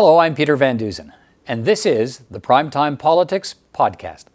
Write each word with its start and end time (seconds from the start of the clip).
Hello, 0.00 0.18
I'm 0.18 0.36
Peter 0.36 0.54
Van 0.54 0.76
Dusen, 0.76 1.12
and 1.44 1.64
this 1.64 1.84
is 1.84 2.18
the 2.30 2.38
Primetime 2.38 2.96
Politics 2.96 3.56
Podcast. 3.74 4.26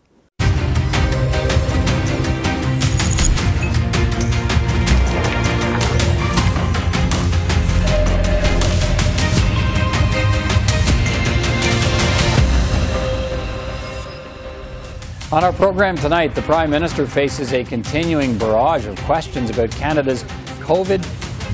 On 15.31 15.45
our 15.45 15.53
program 15.53 15.95
tonight, 15.95 16.35
the 16.35 16.41
Prime 16.41 16.71
Minister 16.71 17.07
faces 17.07 17.53
a 17.53 17.63
continuing 17.63 18.37
barrage 18.37 18.85
of 18.85 18.97
questions 19.03 19.49
about 19.49 19.71
Canada's 19.71 20.23
COVID 20.59 20.99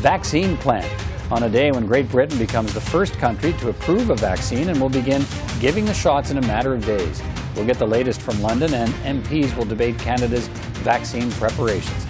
vaccine 0.01 0.57
plan 0.57 0.89
on 1.31 1.43
a 1.43 1.49
day 1.49 1.71
when 1.71 1.85
Great 1.85 2.09
Britain 2.09 2.37
becomes 2.37 2.73
the 2.73 2.81
first 2.81 3.13
country 3.17 3.53
to 3.53 3.69
approve 3.69 4.09
a 4.09 4.15
vaccine 4.15 4.69
and 4.69 4.81
will 4.81 4.89
begin 4.89 5.23
giving 5.59 5.85
the 5.85 5.93
shots 5.93 6.31
in 6.31 6.37
a 6.37 6.41
matter 6.41 6.73
of 6.73 6.85
days. 6.85 7.21
We'll 7.55 7.65
get 7.65 7.77
the 7.77 7.87
latest 7.87 8.21
from 8.21 8.41
London, 8.41 8.73
and 8.73 8.89
MPs 9.23 9.55
will 9.55 9.65
debate 9.65 9.99
Canada's 9.99 10.47
vaccine 10.83 11.31
preparations. 11.31 12.05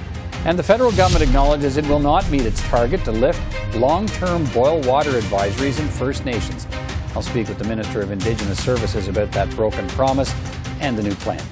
And 0.45 0.57
the 0.57 0.63
federal 0.63 0.91
government 0.93 1.23
acknowledges 1.23 1.75
it 1.75 1.85
will 1.87 1.99
not 1.99 2.29
meet 2.31 2.45
its 2.45 2.61
target 2.69 3.03
to 3.03 3.11
lift 3.11 3.41
long 3.75 4.07
term 4.07 4.45
boil 4.53 4.81
water 4.81 5.11
advisories 5.11 5.79
in 5.79 5.87
First 5.87 6.23
Nations. 6.23 6.65
I'll 7.15 7.21
speak 7.21 7.49
with 7.49 7.57
the 7.57 7.65
Minister 7.65 8.01
of 8.01 8.11
Indigenous 8.11 8.63
Services 8.63 9.07
about 9.07 9.31
that 9.33 9.49
broken 9.51 9.87
promise 9.89 10.33
and 10.79 10.97
the 10.97 11.03
new 11.03 11.15
plan. 11.15 11.43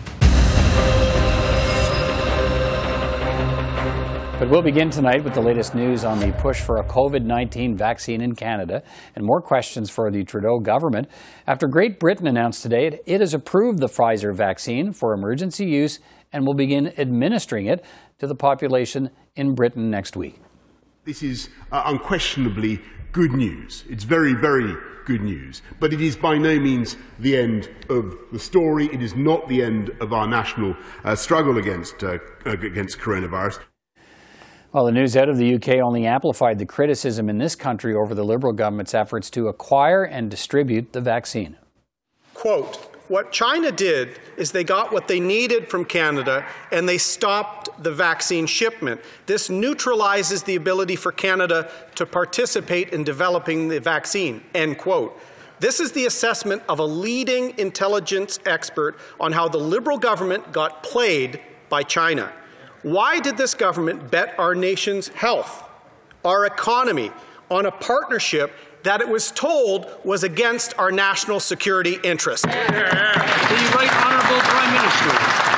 But 4.40 4.52
we'll 4.52 4.62
begin 4.62 4.91
tonight 4.91 5.23
with 5.23 5.34
the 5.34 5.41
latest 5.41 5.73
news 5.73 6.05
on 6.05 6.20
the 6.20 6.32
push 6.34 6.62
for 6.62 6.77
a 6.77 6.84
COVID 6.84 7.23
19 7.23 7.76
vaccine 7.76 8.22
in 8.22 8.36
Canada 8.36 8.84
and 9.16 9.26
more 9.26 9.41
questions 9.41 9.90
for 9.90 10.12
the 10.12 10.23
Trudeau 10.23 10.60
government 10.60 11.10
after 11.48 11.68
Great 11.68 12.00
Britain 12.00 12.27
announced 12.27 12.62
today 12.62 13.00
it 13.08 13.20
has 13.20 13.34
approved 13.34 13.80
the 13.80 13.88
Pfizer 13.88 14.35
vaccine 14.35 14.94
for 14.94 15.16
emergency 15.16 15.66
use 15.66 15.99
and 16.32 16.46
will 16.46 16.54
begin 16.54 16.94
administering 16.99 17.66
it 17.66 17.84
to 18.20 18.27
the 18.27 18.35
population 18.35 19.10
in 19.35 19.55
Britain 19.55 19.90
next 19.90 20.16
week. 20.16 20.40
This 21.04 21.24
is 21.24 21.49
uh, 21.72 21.82
unquestionably 21.88 22.79
good 23.13 23.32
news. 23.32 23.85
It's 23.90 24.04
very, 24.04 24.35
very 24.35 24.76
good 25.05 25.22
news. 25.22 25.63
But 25.79 25.94
it 25.94 26.01
is 26.01 26.16
by 26.16 26.38
no 26.38 26.60
means 26.60 26.96
the 27.18 27.35
end 27.35 27.72
of 27.90 28.13
the 28.32 28.38
story. 28.38 28.85
It 28.94 29.01
is 29.01 29.16
not 29.16 29.48
the 29.48 29.63
end 29.63 29.90
of 29.99 30.13
our 30.13 30.27
national 30.27 30.76
uh, 31.04 31.16
struggle 31.16 31.57
against, 31.57 32.04
uh, 32.04 32.20
against 32.46 32.99
coronavirus. 32.99 33.62
Well, 34.73 34.85
the 34.85 34.91
news 34.91 35.15
out 35.15 35.29
of 35.29 35.37
the 35.37 35.55
UK 35.55 35.82
only 35.82 36.05
amplified 36.05 36.60
the 36.60 36.65
criticism 36.65 37.29
in 37.29 37.37
this 37.37 37.55
country 37.55 37.96
over 37.96 38.13
the 38.13 38.26
Liberal 38.26 38.51
government's 38.51 38.93
efforts 38.93 39.29
to 39.32 39.48
acquire 39.48 40.04
and 40.04 40.29
distribute 40.29 40.91
the 40.91 40.99
vaccine. 40.99 41.55
Quote, 42.34 42.76
what 43.07 43.32
China 43.32 43.71
did 43.71 44.20
is 44.35 44.51
they 44.51 44.65
got 44.65 44.91
what 44.91 45.07
they 45.07 45.21
needed 45.21 45.70
from 45.70 45.85
Canada 45.85 46.45
and 46.73 46.88
they 46.88 46.98
stopped 46.98 47.70
the 47.82 47.91
vaccine 47.91 48.45
shipment. 48.45 48.99
This 49.26 49.49
neutralizes 49.49 50.43
the 50.43 50.55
ability 50.57 50.98
for 50.98 51.13
Canada 51.13 51.71
to 51.95 52.05
participate 52.05 52.90
in 52.90 53.05
developing 53.05 53.70
the 53.70 53.79
vaccine, 53.79 54.43
end 54.54 54.77
quote. 54.77 55.18
This 55.62 55.79
is 55.79 55.93
the 55.93 56.05
assessment 56.05 56.62
of 56.68 56.79
a 56.79 56.85
leading 56.85 57.57
intelligence 57.57 58.40
expert 58.45 58.98
on 59.20 59.32
how 59.32 59.48
the 59.48 59.57
Liberal 59.57 59.98
government 59.98 60.51
got 60.51 60.84
played 60.84 61.40
by 61.70 61.84
China. 61.84 62.34
Why 62.83 63.20
did 63.20 63.37
this 63.37 63.53
government 63.53 64.11
bet 64.11 64.35
our 64.38 64.53
nation's 64.53 65.07
health, 65.09 65.63
our 66.23 66.45
economy, 66.45 67.11
on 67.50 67.66
a 67.66 67.72
partnership 67.72 68.53
that 68.83 69.01
it 69.01 69.07
was 69.07 69.31
told 69.31 69.88
was 70.03 70.23
against 70.23 70.78
our 70.78 70.91
national 70.91 71.39
security 71.39 71.97
interests? 72.03 72.45
The 72.45 72.51
Right 72.51 73.91
Honourable 74.05 74.41
Prime 74.41 74.73
Minister. 74.73 75.56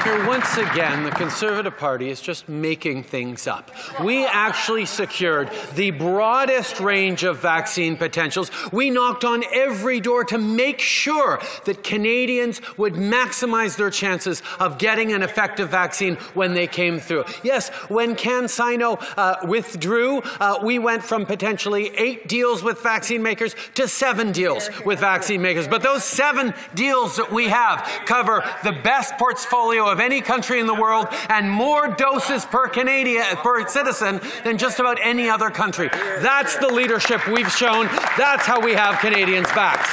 Speaker, 0.00 0.26
once 0.26 0.56
again, 0.56 1.02
the 1.04 1.10
Conservative 1.10 1.76
Party 1.76 2.08
is 2.08 2.22
just 2.22 2.48
making 2.48 3.02
things 3.02 3.46
up. 3.46 3.70
We 4.02 4.24
actually 4.24 4.86
secured 4.86 5.50
the 5.74 5.90
broadest 5.90 6.80
range 6.80 7.22
of 7.22 7.40
vaccine 7.40 7.98
potentials. 7.98 8.50
We 8.72 8.88
knocked 8.88 9.24
on 9.24 9.44
every 9.52 10.00
door 10.00 10.24
to 10.24 10.38
make 10.38 10.80
sure 10.80 11.40
that 11.66 11.84
Canadians 11.84 12.62
would 12.78 12.94
maximize 12.94 13.76
their 13.76 13.90
chances 13.90 14.42
of 14.58 14.78
getting 14.78 15.12
an 15.12 15.22
effective 15.22 15.68
vaccine 15.68 16.16
when 16.32 16.54
they 16.54 16.66
came 16.66 16.98
through. 16.98 17.24
Yes, 17.42 17.68
when 17.90 18.16
CanSino 18.16 19.02
uh, 19.18 19.36
withdrew, 19.46 20.22
uh, 20.40 20.60
we 20.62 20.78
went 20.78 21.02
from 21.02 21.26
potentially 21.26 21.90
eight 21.96 22.26
deals 22.26 22.62
with 22.62 22.80
vaccine 22.80 23.22
makers 23.22 23.54
to 23.74 23.86
seven 23.86 24.32
deals 24.32 24.70
with 24.86 24.98
vaccine 24.98 25.42
makers. 25.42 25.68
But 25.68 25.82
those 25.82 26.04
seven 26.04 26.54
deals 26.74 27.16
that 27.16 27.30
we 27.30 27.48
have 27.48 27.86
cover 28.06 28.42
the 28.64 28.72
best 28.72 29.18
portfolio 29.18 29.89
of 29.90 30.00
any 30.00 30.20
country 30.20 30.60
in 30.60 30.66
the 30.66 30.74
world 30.74 31.08
and 31.28 31.50
more 31.50 31.88
doses 31.88 32.44
per 32.44 32.68
Canadian 32.68 33.24
per 33.38 33.66
citizen 33.66 34.20
than 34.44 34.56
just 34.56 34.78
about 34.78 34.98
any 35.02 35.28
other 35.28 35.50
country. 35.50 35.88
That's 36.20 36.56
the 36.56 36.68
leadership 36.68 37.26
we've 37.26 37.52
shown. 37.52 37.86
That's 38.16 38.46
how 38.46 38.60
we 38.60 38.72
have 38.72 38.98
Canadians' 39.00 39.48
backs. 39.48 39.90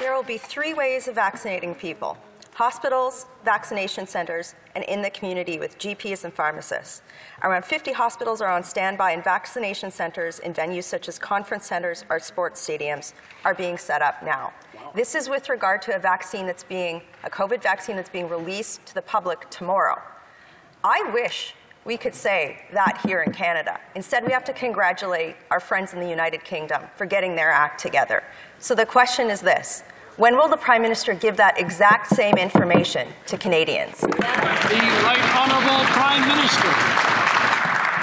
There 0.00 0.14
will 0.14 0.22
be 0.22 0.38
three 0.38 0.74
ways 0.74 1.08
of 1.08 1.14
vaccinating 1.14 1.74
people 1.74 2.18
hospitals, 2.58 3.26
vaccination 3.44 4.04
centres, 4.04 4.56
and 4.74 4.82
in 4.86 5.00
the 5.00 5.10
community 5.10 5.60
with 5.60 5.78
GPs 5.78 6.24
and 6.24 6.34
pharmacists. 6.34 7.02
Around 7.44 7.64
50 7.64 7.92
hospitals 7.92 8.40
are 8.40 8.50
on 8.50 8.64
standby, 8.64 9.12
and 9.12 9.22
vaccination 9.22 9.92
centres 9.92 10.40
in 10.40 10.52
venues 10.52 10.82
such 10.82 11.08
as 11.08 11.20
conference 11.20 11.66
centres 11.66 12.04
or 12.10 12.18
sports 12.18 12.60
stadiums 12.66 13.12
are 13.44 13.54
being 13.54 13.78
set 13.78 14.02
up 14.02 14.24
now. 14.24 14.52
This 14.94 15.14
is 15.14 15.28
with 15.28 15.48
regard 15.48 15.82
to 15.82 15.96
a 15.96 15.98
vaccine 15.98 16.46
that's 16.46 16.64
being, 16.64 17.02
a 17.24 17.30
COVID 17.30 17.62
vaccine 17.62 17.96
that's 17.96 18.08
being 18.08 18.28
released 18.28 18.84
to 18.86 18.94
the 18.94 19.02
public 19.02 19.48
tomorrow. 19.50 20.00
I 20.82 21.10
wish 21.12 21.54
we 21.84 21.96
could 21.96 22.14
say 22.14 22.64
that 22.72 23.00
here 23.04 23.22
in 23.22 23.32
Canada. 23.32 23.80
Instead, 23.94 24.24
we 24.24 24.32
have 24.32 24.44
to 24.44 24.52
congratulate 24.52 25.36
our 25.50 25.60
friends 25.60 25.92
in 25.92 26.00
the 26.00 26.08
United 26.08 26.44
Kingdom 26.44 26.82
for 26.96 27.06
getting 27.06 27.34
their 27.34 27.50
act 27.50 27.80
together. 27.80 28.22
So 28.58 28.74
the 28.74 28.86
question 28.86 29.30
is 29.30 29.40
this 29.40 29.82
when 30.16 30.36
will 30.36 30.48
the 30.48 30.56
Prime 30.56 30.82
Minister 30.82 31.14
give 31.14 31.36
that 31.36 31.60
exact 31.60 32.08
same 32.08 32.34
information 32.34 33.08
to 33.26 33.38
Canadians? 33.38 34.00
The 34.00 34.08
Right 34.08 35.22
Honourable 35.36 35.84
Prime 35.94 36.26
Minister. 36.26 37.27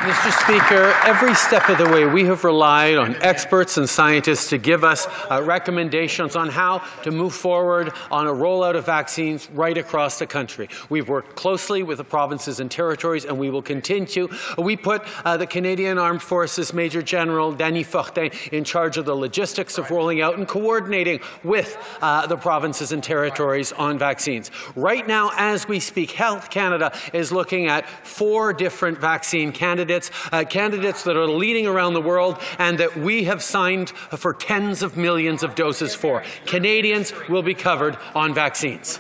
Mr. 0.05 0.31
Speaker, 0.43 0.93
every 1.03 1.33
step 1.33 1.67
of 1.67 1.79
the 1.79 1.89
way 1.89 2.05
we 2.05 2.25
have 2.25 2.43
relied 2.43 2.95
on 2.95 3.15
experts 3.23 3.75
and 3.75 3.89
scientists 3.89 4.49
to 4.49 4.59
give 4.59 4.83
us 4.83 5.07
uh, 5.31 5.41
recommendations 5.41 6.35
on 6.35 6.47
how 6.47 6.83
to 7.01 7.09
move 7.09 7.33
forward 7.33 7.91
on 8.11 8.27
a 8.27 8.31
rollout 8.31 8.75
of 8.75 8.85
vaccines 8.85 9.49
right 9.49 9.79
across 9.79 10.19
the 10.19 10.27
country. 10.27 10.69
We've 10.89 11.09
worked 11.09 11.35
closely 11.35 11.81
with 11.81 11.97
the 11.97 12.03
provinces 12.03 12.59
and 12.59 12.69
territories, 12.69 13.25
and 13.25 13.39
we 13.39 13.49
will 13.49 13.63
continue. 13.63 14.27
We 14.59 14.77
put 14.77 15.01
uh, 15.25 15.37
the 15.37 15.47
Canadian 15.47 15.97
Armed 15.97 16.21
Forces 16.21 16.71
Major 16.71 17.01
General 17.01 17.51
Dany 17.55 17.83
Fortin 17.83 18.29
in 18.51 18.63
charge 18.63 18.97
of 18.97 19.05
the 19.05 19.15
logistics 19.15 19.79
of 19.79 19.89
rolling 19.89 20.21
out 20.21 20.37
and 20.37 20.47
coordinating 20.47 21.19
with 21.43 21.79
uh, 22.03 22.27
the 22.27 22.37
provinces 22.37 22.91
and 22.91 23.03
territories 23.03 23.71
on 23.71 23.97
vaccines. 23.97 24.51
Right 24.75 25.07
now, 25.07 25.31
as 25.35 25.67
we 25.67 25.79
speak, 25.79 26.11
Health 26.11 26.51
Canada 26.51 26.95
is 27.11 27.31
looking 27.31 27.65
at 27.65 27.89
four 28.05 28.53
different 28.53 28.99
vaccine 28.99 29.51
candidates 29.51 29.94
candidates, 29.95 30.11
uh, 30.31 30.43
candidates 30.43 31.03
that 31.03 31.15
are 31.15 31.27
leading 31.27 31.67
around 31.67 31.93
the 31.93 32.01
world 32.01 32.37
and 32.59 32.77
that 32.77 32.97
we 32.97 33.23
have 33.25 33.41
signed 33.41 33.89
for 33.89 34.33
tens 34.33 34.83
of 34.83 34.97
millions 34.97 35.43
of 35.43 35.55
doses 35.55 35.95
for. 35.95 36.23
Canadians 36.45 37.13
will 37.29 37.43
be 37.43 37.53
covered 37.53 37.97
on 38.13 38.33
vaccines. 38.33 38.99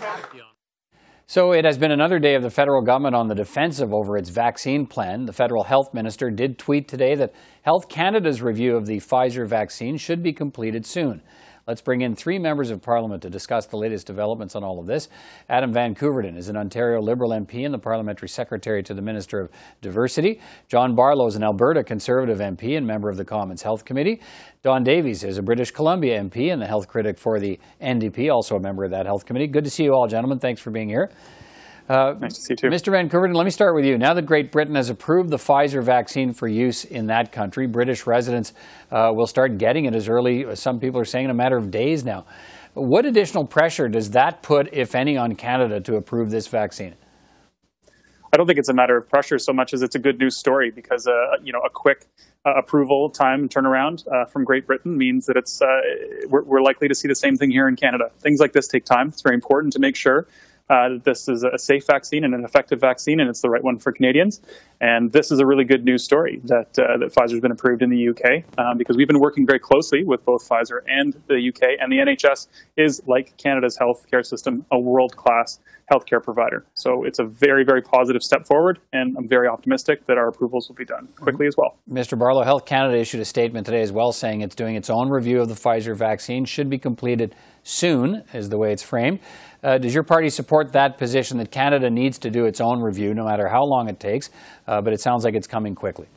So 1.27 1.53
it 1.53 1.65
has 1.65 1.79
been 1.79 1.91
another 1.91 2.19
day 2.19 2.35
of 2.35 2.43
the 2.43 2.51
federal 2.51 2.83
government 2.83 3.15
on 3.15 3.27
the 3.27 3.35
defensive 3.35 3.91
over 3.91 4.15
its 4.15 4.29
vaccine 4.29 4.85
plan. 4.85 5.25
The 5.25 5.33
federal 5.33 5.63
health 5.63 5.91
minister 5.93 6.29
did 6.29 6.59
tweet 6.59 6.87
today 6.87 7.15
that 7.15 7.33
Health 7.63 7.89
Canada's 7.89 8.43
review 8.43 8.77
of 8.77 8.85
the 8.85 8.97
Pfizer 8.97 9.47
vaccine 9.47 9.97
should 9.97 10.21
be 10.21 10.33
completed 10.33 10.85
soon. 10.85 11.23
Let's 11.67 11.81
bring 11.81 12.01
in 12.01 12.13
three 12.15 12.37
members 12.37 12.69
of 12.69 12.83
Parliament 12.83 13.23
to 13.23 13.29
discuss 13.31 13.65
the 13.65 13.77
latest 13.77 14.05
developments 14.05 14.55
on 14.55 14.63
all 14.63 14.79
of 14.79 14.85
this. 14.85 15.09
Adam 15.49 15.73
Van 15.73 15.95
Koeverden 15.95 16.37
is 16.37 16.47
an 16.47 16.55
Ontario 16.55 17.01
Liberal 17.01 17.31
MP 17.31 17.65
and 17.65 17.73
the 17.73 17.79
Parliamentary 17.79 18.29
Secretary 18.29 18.83
to 18.83 18.93
the 18.93 19.01
Minister 19.01 19.39
of 19.39 19.49
Diversity. 19.81 20.39
John 20.67 20.93
Barlow 20.93 21.25
is 21.25 21.35
an 21.35 21.43
Alberta 21.43 21.83
Conservative 21.83 22.37
MP 22.37 22.77
and 22.77 22.85
member 22.85 23.09
of 23.09 23.17
the 23.17 23.25
Commons 23.25 23.63
Health 23.63 23.83
Committee. 23.83 24.21
Don 24.61 24.83
Davies 24.83 25.23
is 25.23 25.39
a 25.39 25.41
British 25.41 25.71
Columbia 25.71 26.21
MP 26.21 26.53
and 26.53 26.61
the 26.61 26.67
health 26.67 26.87
critic 26.87 27.17
for 27.17 27.39
the 27.39 27.59
NDP, 27.81 28.31
also 28.31 28.57
a 28.57 28.61
member 28.61 28.83
of 28.83 28.91
that 28.91 29.07
health 29.07 29.25
committee. 29.25 29.47
Good 29.47 29.63
to 29.63 29.71
see 29.71 29.85
you 29.85 29.93
all, 29.95 30.07
gentlemen. 30.07 30.37
Thanks 30.37 30.61
for 30.61 30.69
being 30.69 30.89
here. 30.89 31.09
Uh, 31.87 32.15
nice 32.19 32.33
to 32.33 32.41
see 32.41 32.53
you 32.53 32.55
too. 32.55 32.67
Mr. 32.67 32.91
Van 32.91 33.09
Koeverden, 33.09 33.35
let 33.35 33.43
me 33.43 33.51
start 33.51 33.75
with 33.75 33.85
you. 33.85 33.97
Now 33.97 34.13
that 34.15 34.23
Great 34.23 34.51
Britain 34.51 34.73
has 34.75 34.89
approved 34.89 35.29
the 35.29 35.37
Pfizer 35.37 35.83
vaccine 35.83 36.33
for 36.33 36.47
use 36.47 36.83
in 36.83 37.07
that 37.07 37.31
country, 37.31 37.67
British 37.67 38.07
residents 38.07 38.53
uh, 38.91 39.11
will 39.13 39.27
start 39.27 39.59
getting 39.59 39.85
it 39.85 39.93
as 39.93 40.09
early, 40.09 40.45
as 40.45 40.59
some 40.59 40.79
people 40.79 40.99
are 40.99 41.05
saying, 41.05 41.25
in 41.25 41.31
a 41.31 41.35
matter 41.35 41.57
of 41.57 41.69
days 41.69 42.03
now. 42.03 42.25
What 42.73 43.05
additional 43.05 43.45
pressure 43.45 43.87
does 43.87 44.11
that 44.11 44.41
put, 44.41 44.73
if 44.73 44.95
any, 44.95 45.15
on 45.15 45.35
Canada 45.35 45.79
to 45.81 45.95
approve 45.95 46.31
this 46.31 46.47
vaccine? 46.47 46.95
I 48.33 48.37
don't 48.37 48.47
think 48.47 48.59
it's 48.59 48.67
a 48.67 48.73
matter 48.73 48.97
of 48.97 49.07
pressure 49.07 49.39
so 49.39 49.53
much 49.53 49.73
as 49.73 49.81
it's 49.81 49.95
a 49.95 49.99
good 49.99 50.19
news 50.19 50.35
story 50.35 50.71
because, 50.71 51.07
uh, 51.07 51.37
you 51.41 51.53
know, 51.53 51.61
a 51.61 51.69
quick 51.69 52.07
uh, 52.45 52.53
approval 52.55 53.09
time 53.09 53.47
turnaround 53.47 54.05
uh, 54.11 54.25
from 54.25 54.43
Great 54.43 54.67
Britain 54.67 54.97
means 54.97 55.25
that 55.27 55.37
it's 55.37 55.61
uh, 55.61 55.67
we're, 56.27 56.43
we're, 56.43 56.61
likely 56.61 56.87
to 56.87 56.95
see 56.95 57.07
the 57.07 57.15
same 57.15 57.37
thing 57.37 57.49
here 57.49 57.67
in 57.67 57.77
Canada. 57.77 58.11
Things 58.19 58.41
like 58.41 58.51
this 58.51 58.67
take 58.67 58.83
time. 58.83 59.07
It's 59.07 59.21
very 59.21 59.35
important 59.35 59.71
to 59.73 59.79
make 59.79 59.95
sure 59.95 60.27
uh, 60.69 60.89
this 61.03 61.27
is 61.27 61.43
a 61.43 61.57
safe 61.57 61.85
vaccine 61.85 62.23
and 62.23 62.33
an 62.33 62.43
effective 62.43 62.79
vaccine, 62.79 63.19
and 63.19 63.29
it's 63.29 63.41
the 63.41 63.49
right 63.49 63.63
one 63.63 63.77
for 63.77 63.91
Canadians. 63.91 64.41
And 64.81 65.11
this 65.11 65.31
is 65.31 65.39
a 65.39 65.45
really 65.45 65.63
good 65.63 65.85
news 65.85 66.03
story 66.03 66.41
that 66.45 66.77
uh, 66.77 66.97
that 66.97 67.13
Pfizer's 67.13 67.39
been 67.39 67.51
approved 67.51 67.81
in 67.81 67.89
the 67.89 68.09
UK 68.09 68.43
um, 68.57 68.77
because 68.77 68.97
we've 68.97 69.07
been 69.07 69.19
working 69.19 69.45
very 69.45 69.59
closely 69.59 70.03
with 70.03 70.23
both 70.25 70.47
Pfizer 70.47 70.79
and 70.87 71.13
the 71.27 71.49
UK, 71.49 71.79
and 71.79 71.91
the 71.91 71.97
NHS 71.97 72.47
is 72.77 73.01
like 73.07 73.35
Canada's 73.37 73.77
healthcare 73.77 74.25
system, 74.25 74.65
a 74.71 74.79
world 74.79 75.15
class 75.15 75.59
healthcare 75.91 76.21
provider. 76.21 76.65
So 76.73 77.03
it's 77.03 77.19
a 77.19 77.25
very 77.25 77.63
very 77.63 77.81
positive 77.81 78.21
step 78.23 78.45
forward, 78.45 78.79
and 78.93 79.15
I'm 79.17 79.27
very 79.27 79.47
optimistic 79.47 80.05
that 80.07 80.17
our 80.17 80.27
approvals 80.27 80.67
will 80.67 80.75
be 80.75 80.85
done 80.85 81.07
quickly 81.15 81.47
as 81.47 81.55
well. 81.57 81.77
Mr. 81.89 82.17
Barlow, 82.17 82.43
Health 82.43 82.65
Canada 82.65 82.97
issued 82.97 83.21
a 83.21 83.25
statement 83.25 83.65
today 83.65 83.81
as 83.81 83.91
well, 83.91 84.11
saying 84.11 84.41
it's 84.41 84.55
doing 84.55 84.75
its 84.75 84.89
own 84.89 85.09
review 85.09 85.41
of 85.41 85.49
the 85.49 85.55
Pfizer 85.55 85.95
vaccine, 85.95 86.45
should 86.45 86.69
be 86.69 86.77
completed 86.77 87.35
soon, 87.63 88.23
is 88.33 88.49
the 88.49 88.57
way 88.57 88.71
it's 88.71 88.83
framed. 88.83 89.19
Uh, 89.63 89.79
does 89.79 89.95
your 89.95 90.03
party 90.03 90.29
support 90.29 90.73
that 90.73 90.95
position 90.99 91.39
that 91.39 91.49
Canada 91.49 91.89
needs 91.89 92.19
to 92.19 92.29
do 92.29 92.45
its 92.45 92.61
own 92.61 92.79
review, 92.81 93.15
no 93.15 93.25
matter 93.25 93.47
how 93.47 93.63
long 93.63 93.89
it 93.89 93.99
takes? 93.99 94.29
Uh, 94.67 94.81
but 94.81 94.93
it 94.93 95.01
sounds 95.01 95.23
like 95.23 95.35
it's 95.35 95.47
coming 95.47 95.75
quickly. 95.75 96.07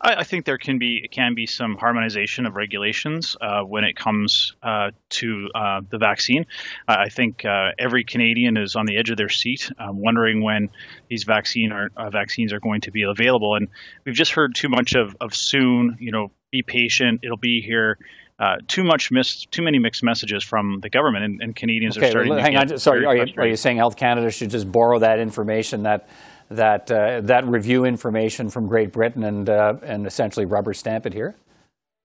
I, 0.00 0.24
think 0.24 0.44
there 0.44 0.58
can 0.58 0.78
be 0.78 1.08
can 1.10 1.34
be 1.34 1.46
some 1.46 1.76
harmonization 1.76 2.46
of 2.46 2.56
regulations 2.56 3.36
uh, 3.40 3.62
when 3.62 3.84
it 3.84 3.96
comes 3.96 4.54
uh, 4.62 4.90
to 5.10 5.48
uh, 5.54 5.80
the 5.88 5.98
vaccine. 5.98 6.46
I 6.88 7.08
think 7.08 7.44
uh, 7.44 7.70
every 7.78 8.04
Canadian 8.04 8.56
is 8.56 8.74
on 8.74 8.86
the 8.86 8.98
edge 8.98 9.10
of 9.10 9.16
their 9.16 9.28
seat, 9.28 9.70
um, 9.78 10.00
wondering 10.00 10.42
when 10.42 10.70
these 11.08 11.24
vaccine 11.24 11.72
are, 11.72 11.90
uh, 11.96 12.10
vaccines 12.10 12.52
are 12.52 12.60
going 12.60 12.80
to 12.82 12.90
be 12.90 13.02
available. 13.02 13.54
And 13.54 13.68
we've 14.04 14.14
just 14.14 14.32
heard 14.32 14.54
too 14.54 14.68
much 14.68 14.94
of, 14.94 15.16
of 15.20 15.34
soon. 15.34 15.96
You 16.00 16.10
know, 16.10 16.32
be 16.50 16.62
patient; 16.62 17.20
it'll 17.22 17.36
be 17.36 17.62
here 17.64 17.98
uh, 18.38 18.56
too 18.66 18.82
much 18.82 19.12
missed, 19.12 19.52
too 19.52 19.62
many 19.62 19.78
mixed 19.78 20.02
messages 20.02 20.42
from 20.42 20.80
the 20.80 20.90
government, 20.90 21.24
and, 21.24 21.42
and 21.42 21.56
Canadians 21.56 21.96
okay, 21.96 22.08
are 22.08 22.10
starting. 22.10 22.36
Hang 22.38 22.56
on, 22.56 22.78
sorry, 22.78 23.04
are 23.06 23.16
you, 23.16 23.34
are 23.36 23.46
you, 23.46 23.56
saying 23.56 23.76
Health 23.76 23.96
Canada 23.96 24.30
should 24.32 24.50
just 24.50 24.70
borrow 24.70 24.98
that 24.98 25.20
information, 25.20 25.84
that 25.84 26.08
that 26.52 26.90
uh, 26.90 27.20
that 27.22 27.46
review 27.46 27.84
information 27.84 28.50
from 28.50 28.66
Great 28.66 28.92
Britain, 28.92 29.24
and 29.24 29.48
uh, 29.48 29.74
and 29.82 30.06
essentially 30.06 30.46
rubber 30.46 30.74
stamp 30.74 31.06
it 31.06 31.12
here? 31.12 31.34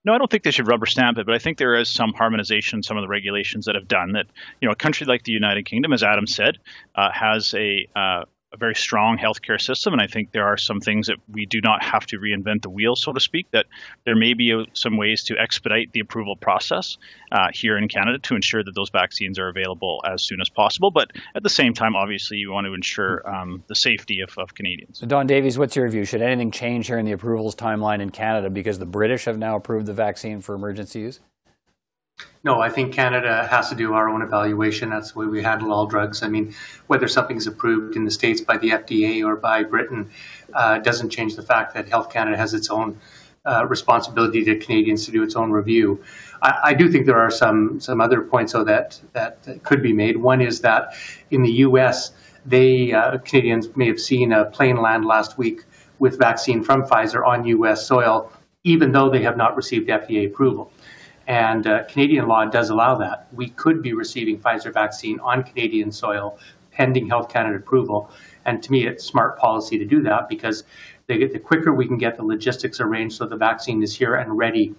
No, 0.05 0.13
I 0.13 0.17
don't 0.17 0.31
think 0.31 0.43
they 0.43 0.51
should 0.51 0.67
rubber 0.67 0.85
stamp 0.85 1.17
it, 1.17 1.25
but 1.25 1.35
I 1.35 1.39
think 1.39 1.57
there 1.57 1.75
is 1.75 1.89
some 1.89 2.13
harmonization, 2.13 2.81
some 2.81 2.95
of 2.95 3.01
the 3.01 3.09
regulations 3.09 3.65
that 3.65 3.75
have 3.75 3.87
done 3.87 4.13
that. 4.13 4.27
You 4.61 4.67
know, 4.67 4.71
a 4.71 4.75
country 4.75 5.05
like 5.05 5.23
the 5.23 5.33
United 5.33 5.65
Kingdom, 5.65 5.91
as 5.91 6.01
Adam 6.01 6.27
said, 6.27 6.59
uh, 6.95 7.09
has 7.11 7.53
a 7.53 7.87
uh, 7.95 8.23
a 8.57 8.59
very 8.59 8.75
strong 8.75 9.17
healthcare 9.17 9.59
system, 9.59 9.93
and 9.93 10.01
I 10.01 10.07
think 10.07 10.31
there 10.31 10.45
are 10.45 10.57
some 10.57 10.79
things 10.79 11.07
that 11.07 11.17
we 11.31 11.45
do 11.45 11.61
not 11.61 11.83
have 11.83 12.05
to 12.07 12.17
reinvent 12.17 12.63
the 12.63 12.69
wheel, 12.69 12.95
so 12.95 13.13
to 13.13 13.19
speak. 13.19 13.47
That 13.51 13.67
there 14.05 14.15
may 14.15 14.33
be 14.33 14.53
uh, 14.53 14.65
some 14.73 14.97
ways 14.97 15.23
to 15.25 15.37
expedite 15.37 15.91
the 15.93 15.99
approval 15.99 16.35
process 16.35 16.97
uh, 17.31 17.47
here 17.53 17.77
in 17.77 17.87
Canada 17.87 18.19
to 18.19 18.35
ensure 18.35 18.63
that 18.63 18.75
those 18.75 18.89
vaccines 18.89 19.39
are 19.39 19.49
available 19.49 20.03
as 20.05 20.23
soon 20.23 20.41
as 20.41 20.49
possible. 20.49 20.91
But 20.91 21.11
at 21.35 21.43
the 21.43 21.49
same 21.49 21.73
time, 21.73 21.95
obviously, 21.95 22.37
you 22.37 22.51
want 22.51 22.65
to 22.65 22.73
ensure 22.73 23.27
um, 23.29 23.63
the 23.67 23.75
safety 23.75 24.21
of, 24.21 24.37
of 24.37 24.55
Canadians. 24.55 24.99
Don 24.99 25.27
Davies, 25.27 25.57
what's 25.57 25.75
your 25.75 25.87
view? 25.87 26.05
Should 26.05 26.21
anything 26.21 26.51
change 26.51 26.87
here 26.87 26.97
in 26.97 27.05
the 27.05 27.11
approvals 27.11 27.55
timeline 27.55 28.01
in 28.01 28.09
Canada 28.09 28.49
because 28.49 28.79
the 28.79 28.85
British 28.85 29.25
have 29.25 29.37
now 29.37 29.55
approved 29.55 29.85
the 29.85 29.93
vaccine 29.93 30.41
for 30.41 30.55
emergency 30.55 30.99
use? 30.99 31.19
No, 32.47 32.61
I 32.61 32.69
think 32.69 32.93
Canada 32.93 33.45
has 33.51 33.67
to 33.69 33.75
do 33.75 33.93
our 33.93 34.07
own 34.07 34.21
evaluation. 34.21 34.89
That's 34.89 35.11
the 35.11 35.19
way 35.19 35.25
we 35.25 35.43
handle 35.43 35.73
all 35.73 35.85
drugs. 35.85 36.23
I 36.23 36.29
mean, 36.29 36.55
whether 36.87 37.07
something's 37.09 37.45
approved 37.45 37.97
in 37.97 38.05
the 38.05 38.11
States 38.11 38.39
by 38.39 38.57
the 38.57 38.69
FDA 38.69 39.21
or 39.21 39.35
by 39.35 39.63
Britain 39.63 40.09
uh, 40.53 40.77
doesn't 40.77 41.09
change 41.09 41.35
the 41.35 41.41
fact 41.41 41.73
that 41.73 41.89
Health 41.89 42.09
Canada 42.09 42.37
has 42.37 42.53
its 42.53 42.69
own 42.69 43.01
uh, 43.45 43.65
responsibility 43.67 44.45
to 44.45 44.57
Canadians 44.57 45.05
to 45.05 45.11
do 45.11 45.23
its 45.23 45.35
own 45.35 45.51
review. 45.51 46.01
I, 46.41 46.59
I, 46.63 46.73
do 46.73 46.89
think 46.89 47.05
there 47.05 47.19
are 47.19 47.29
some 47.29 47.81
some 47.81 47.99
other 47.99 48.21
points 48.21 48.53
though 48.53 48.63
that, 48.63 48.97
that, 49.11 49.63
could 49.63 49.83
be 49.83 49.91
made. 49.91 50.15
One 50.15 50.41
is 50.41 50.61
that 50.61 50.93
in 51.31 51.43
the 51.43 51.51
U.S., 51.67 52.13
they 52.45 52.93
uh, 52.93 53.17
Canadians 53.17 53.75
may 53.75 53.87
have 53.87 53.99
seen 53.99 54.31
a 54.31 54.45
plane 54.45 54.77
land 54.77 55.03
last 55.05 55.37
week 55.37 55.65
with 55.99 56.17
vaccine 56.17 56.63
from 56.63 56.83
Pfizer 56.83 57.27
on 57.27 57.45
U.S. 57.45 57.85
soil, 57.85 58.31
even 58.63 58.93
though 58.93 59.09
they 59.09 59.23
have 59.23 59.35
not 59.35 59.57
received 59.57 59.89
FDA 59.89 60.27
approval. 60.27 60.71
And 61.27 61.67
uh, 61.67 61.83
Canadian 61.85 62.27
law 62.27 62.45
does 62.45 62.69
allow 62.69 62.95
that. 62.95 63.27
We 63.33 63.49
could 63.49 63.81
be 63.81 63.93
receiving 63.93 64.39
Pfizer 64.39 64.73
vaccine 64.73 65.19
on 65.19 65.43
Canadian 65.43 65.91
soil 65.91 66.39
pending 66.71 67.07
Health 67.07 67.29
Canada 67.29 67.57
approval. 67.57 68.09
And 68.45 68.63
to 68.63 68.71
me, 68.71 68.87
it's 68.87 69.03
smart 69.03 69.37
policy 69.37 69.77
to 69.77 69.85
do 69.85 70.01
that 70.03 70.29
because 70.29 70.63
the 71.07 71.39
quicker 71.39 71.73
we 71.73 71.87
can 71.87 71.97
get 71.97 72.17
the 72.17 72.23
logistics 72.23 72.79
arranged 72.79 73.15
so 73.15 73.25
the 73.25 73.35
vaccine 73.35 73.81
is 73.81 73.95
here 73.95 74.15
and 74.15 74.37
ready 74.37 74.75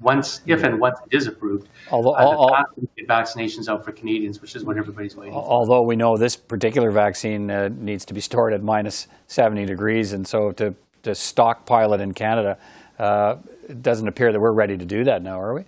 once, 0.00 0.40
if 0.46 0.64
and 0.64 0.80
once 0.80 0.98
it 1.06 1.16
is 1.16 1.26
approved, 1.26 1.68
although, 1.90 2.14
uh, 2.14 2.36
all, 2.36 2.64
get 2.96 3.06
vaccinations 3.08 3.68
out 3.68 3.84
for 3.84 3.92
Canadians, 3.92 4.40
which 4.40 4.56
is 4.56 4.64
what 4.64 4.76
everybody's 4.76 5.14
waiting 5.14 5.32
for. 5.32 5.40
Although 5.40 5.82
we 5.82 5.94
know 5.94 6.16
this 6.16 6.34
particular 6.36 6.90
vaccine 6.90 7.50
uh, 7.50 7.70
needs 7.78 8.04
to 8.06 8.14
be 8.14 8.20
stored 8.20 8.52
at 8.52 8.62
minus 8.62 9.06
70 9.28 9.64
degrees, 9.64 10.12
and 10.12 10.26
so 10.26 10.52
to, 10.52 10.74
to 11.04 11.14
stockpile 11.14 11.94
it 11.94 12.00
in 12.00 12.12
Canada, 12.12 12.58
uh, 12.98 13.36
it 13.68 13.82
doesn't 13.82 14.08
appear 14.08 14.32
that 14.32 14.40
we're 14.40 14.52
ready 14.52 14.76
to 14.76 14.84
do 14.84 15.04
that 15.04 15.22
now, 15.22 15.40
are 15.40 15.54
we? 15.54 15.64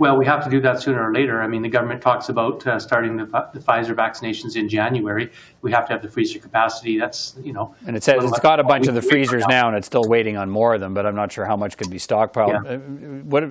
Well, 0.00 0.16
we 0.16 0.24
have 0.24 0.42
to 0.44 0.50
do 0.50 0.62
that 0.62 0.80
sooner 0.80 1.06
or 1.06 1.12
later. 1.12 1.42
I 1.42 1.46
mean, 1.46 1.60
the 1.60 1.68
government 1.68 2.00
talks 2.00 2.30
about 2.30 2.66
uh, 2.66 2.78
starting 2.78 3.18
the, 3.18 3.26
the, 3.52 3.60
Pfizer 3.60 3.94
vaccinations 3.94 4.56
in 4.56 4.66
January. 4.66 5.30
We 5.60 5.70
have 5.72 5.86
to 5.88 5.92
have 5.92 6.00
the 6.00 6.08
freezer 6.08 6.38
capacity. 6.38 6.98
That's, 6.98 7.36
you 7.42 7.52
know. 7.52 7.74
And 7.86 7.94
it 7.94 8.02
says 8.02 8.24
it's 8.24 8.40
got 8.40 8.60
a 8.60 8.64
bunch 8.64 8.88
of 8.88 8.94
the 8.94 9.02
freezers 9.02 9.44
now, 9.46 9.68
and 9.68 9.76
it's 9.76 9.86
still 9.86 10.04
waiting 10.06 10.38
on 10.38 10.48
more 10.48 10.72
of 10.72 10.80
them, 10.80 10.94
but 10.94 11.04
I'm 11.04 11.14
not 11.14 11.30
sure 11.30 11.44
how 11.44 11.54
much 11.54 11.76
could 11.76 11.90
be 11.90 11.98
stockpiled. 11.98 12.64
Yeah. 12.64 12.76
Uh, 12.76 12.78
what, 13.24 13.42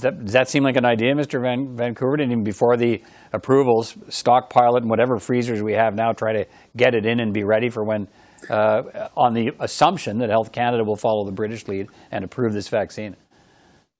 that, 0.00 0.24
does 0.24 0.32
that 0.32 0.48
seem 0.48 0.64
like 0.64 0.76
an 0.76 0.86
idea, 0.86 1.14
Mr. 1.14 1.42
Van, 1.42 1.76
Vancouver? 1.76 2.14
And 2.14 2.32
even 2.32 2.42
before 2.42 2.78
the 2.78 3.02
approvals, 3.34 3.94
stockpile 4.08 4.76
it 4.76 4.84
in 4.84 4.88
whatever 4.88 5.18
freezers 5.18 5.62
we 5.62 5.74
have 5.74 5.94
now, 5.94 6.12
try 6.12 6.32
to 6.32 6.46
get 6.74 6.94
it 6.94 7.04
in 7.04 7.20
and 7.20 7.34
be 7.34 7.44
ready 7.44 7.68
for 7.68 7.84
when, 7.84 8.08
uh, 8.48 9.10
on 9.14 9.34
the 9.34 9.50
assumption 9.60 10.16
that 10.20 10.30
Health 10.30 10.52
Canada 10.52 10.84
will 10.84 10.96
follow 10.96 11.26
the 11.26 11.32
British 11.32 11.68
lead 11.68 11.88
and 12.10 12.24
approve 12.24 12.54
this 12.54 12.68
vaccine. 12.68 13.14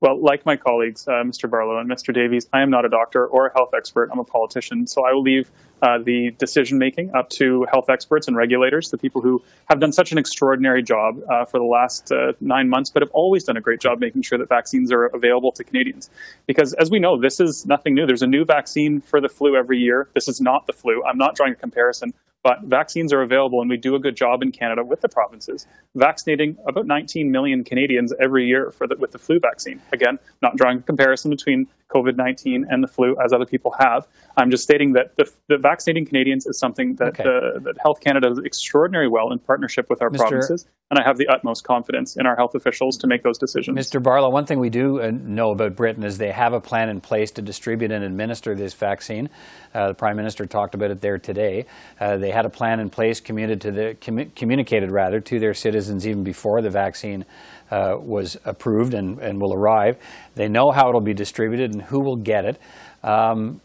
Well, 0.01 0.23
like 0.23 0.47
my 0.47 0.57
colleagues, 0.57 1.09
uh, 1.09 1.25
Mr. 1.25 1.51
Barlow 1.51 1.79
and 1.79 1.91
Mr. 1.91 2.15
Davies, 2.15 2.49
I 2.53 2.63
am 2.63 2.71
not 2.71 2.85
a 2.85 2.89
doctor 2.89 3.27
or 3.27 3.49
a 3.49 3.53
health 3.53 3.71
expert. 3.77 4.11
I'm 4.13 4.21
a 4.21 4.25
politician. 4.25 4.87
So 4.87 5.05
I 5.05 5.13
will 5.13 5.23
leave 5.23 5.51
uh, 5.83 5.99
the 5.99 6.31
decision 6.39 6.79
making 6.79 7.13
up 7.17 7.31
to 7.31 7.67
health 7.73 7.91
experts 7.91 8.29
and 8.29 8.37
regulators, 8.37 8.91
the 8.91 8.99
people 8.99 9.21
who 9.21 9.43
have 9.69 9.81
done 9.81 9.91
such 9.91 10.13
an 10.13 10.19
extraordinary 10.19 10.85
job 10.85 11.21
uh, 11.29 11.45
for 11.45 11.59
the 11.59 11.65
last 11.65 12.13
uh, 12.13 12.33
nine 12.41 12.69
months, 12.69 12.91
but 12.91 13.03
have 13.03 13.11
always 13.11 13.43
done 13.43 13.57
a 13.57 13.61
great 13.61 13.81
job 13.81 13.99
making 13.99 14.23
sure 14.23 14.39
that 14.39 14.49
vaccines 14.49 14.93
are 14.93 15.07
available 15.07 15.51
to 15.51 15.65
Canadians. 15.65 16.11
Because 16.47 16.75
as 16.75 16.91
we 16.91 17.01
know, 17.01 17.21
this 17.21 17.41
is 17.41 17.67
nothing 17.67 17.95
new. 17.95 18.07
There's 18.07 18.23
a 18.23 18.27
new 18.27 18.45
vaccine 18.45 19.01
for 19.01 19.21
the 19.21 19.29
flu 19.29 19.57
every 19.57 19.79
year. 19.79 20.09
This 20.15 20.29
is 20.29 20.41
not 20.41 20.69
the 20.69 20.73
flu. 20.73 21.03
I'm 21.05 21.19
not 21.19 21.35
drawing 21.35 21.55
a 21.55 21.57
comparison. 21.57 22.15
But 22.43 22.63
vaccines 22.63 23.13
are 23.13 23.23
available, 23.23 23.61
and 23.61 23.69
we 23.69 23.77
do 23.77 23.95
a 23.95 23.99
good 23.99 24.17
job 24.17 24.43
in 24.43 24.53
Canada 24.53 24.85
with 24.85 25.01
the 25.01 25.09
provinces, 25.09 25.67
vaccinating 25.95 26.57
about 26.67 26.87
19 26.87 27.31
million 27.31 27.65
Canadians 27.65 28.13
every 28.21 28.47
year 28.47 28.71
for 28.71 28.87
the, 28.87 28.97
with 28.97 29.11
the 29.11 29.19
flu 29.19 29.41
vaccine. 29.41 29.83
Again, 29.93 30.19
not 30.41 30.57
drawing 30.57 30.79
a 30.79 30.83
comparison 30.83 31.31
between 31.31 31.67
COVID 31.95 32.17
19 32.17 32.67
and 32.69 32.83
the 32.83 32.89
flu 32.89 33.17
as 33.25 33.33
other 33.33 33.47
people 33.47 33.75
have. 33.79 34.07
I'm 34.37 34.51
just 34.51 34.63
stating 34.63 34.93
that 34.93 35.17
the, 35.17 35.31
the 35.49 35.59
vaccinating 35.59 36.07
Canadians 36.07 36.47
is 36.47 36.59
something 36.59 36.95
that, 36.97 37.21
okay. 37.21 37.25
uh, 37.25 37.61
that 37.61 37.77
Health 37.83 38.01
Canada 38.01 38.29
does 38.29 38.41
extraordinarily 38.45 39.11
well 39.11 39.33
in 39.33 39.39
partnership 39.39 39.87
with 39.89 40.03
our 40.03 40.11
Mr. 40.11 40.19
provinces. 40.19 40.67
And 40.91 40.99
I 40.99 41.03
have 41.07 41.19
the 41.19 41.27
utmost 41.29 41.65
confidence 41.65 42.17
in 42.17 42.27
our 42.27 42.35
health 42.35 42.55
officials 42.55 42.97
to 42.99 43.07
make 43.07 43.23
those 43.23 43.37
decisions. 43.37 43.77
Mr. 43.79 44.03
Barlow, 44.03 44.31
one 44.31 44.47
thing 44.47 44.59
we 44.59 44.71
do 44.71 45.03
uh, 45.03 45.11
know 45.11 45.51
about 45.51 45.77
Britain 45.77 46.03
is 46.03 46.17
they 46.17 46.33
have 46.33 46.55
a 46.55 46.61
plan 46.61 46.89
in 46.89 47.01
place 47.01 47.31
to 47.33 47.43
distribute 47.43 47.93
and 47.93 48.05
administer 48.05 48.55
this 48.55 48.75
vaccine. 48.75 49.29
Uh, 49.75 49.89
the 49.89 49.95
Prime 49.95 50.17
Minister 50.17 50.47
talked 50.47 50.75
about 50.75 50.91
it 50.91 51.01
there 51.01 51.19
today. 51.19 51.67
Uh, 52.01 52.17
they 52.17 52.31
had 52.31 52.47
a 52.47 52.51
plan 52.51 52.81
in 52.81 52.89
place 52.89 53.21
communicated, 53.21 53.61
to 53.61 53.71
the, 53.73 53.95
commu- 54.01 54.35
communicated 54.35 54.91
rather 54.91 55.21
to 55.21 55.39
their 55.39 55.55
citizens 55.55 56.07
even 56.07 56.25
before 56.25 56.63
the 56.63 56.71
vaccine 56.71 57.25
uh, 57.71 57.97
was 57.99 58.37
approved 58.45 58.95
and, 58.95 59.19
and 59.19 59.41
will 59.41 59.55
arrive. 59.55 59.97
They 60.35 60.49
know 60.49 60.71
how 60.71 60.89
it'll 60.89 61.01
be 61.01 61.15
distributed 61.15 61.73
and 61.73 61.83
who 61.83 62.01
will 62.01 62.17
get 62.17 62.45
it. 62.45 62.59
Um, 63.03 63.61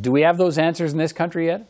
do 0.00 0.10
we 0.10 0.22
have 0.22 0.38
those 0.38 0.58
answers 0.58 0.92
in 0.92 0.98
this 0.98 1.12
country 1.12 1.46
yet? 1.46 1.66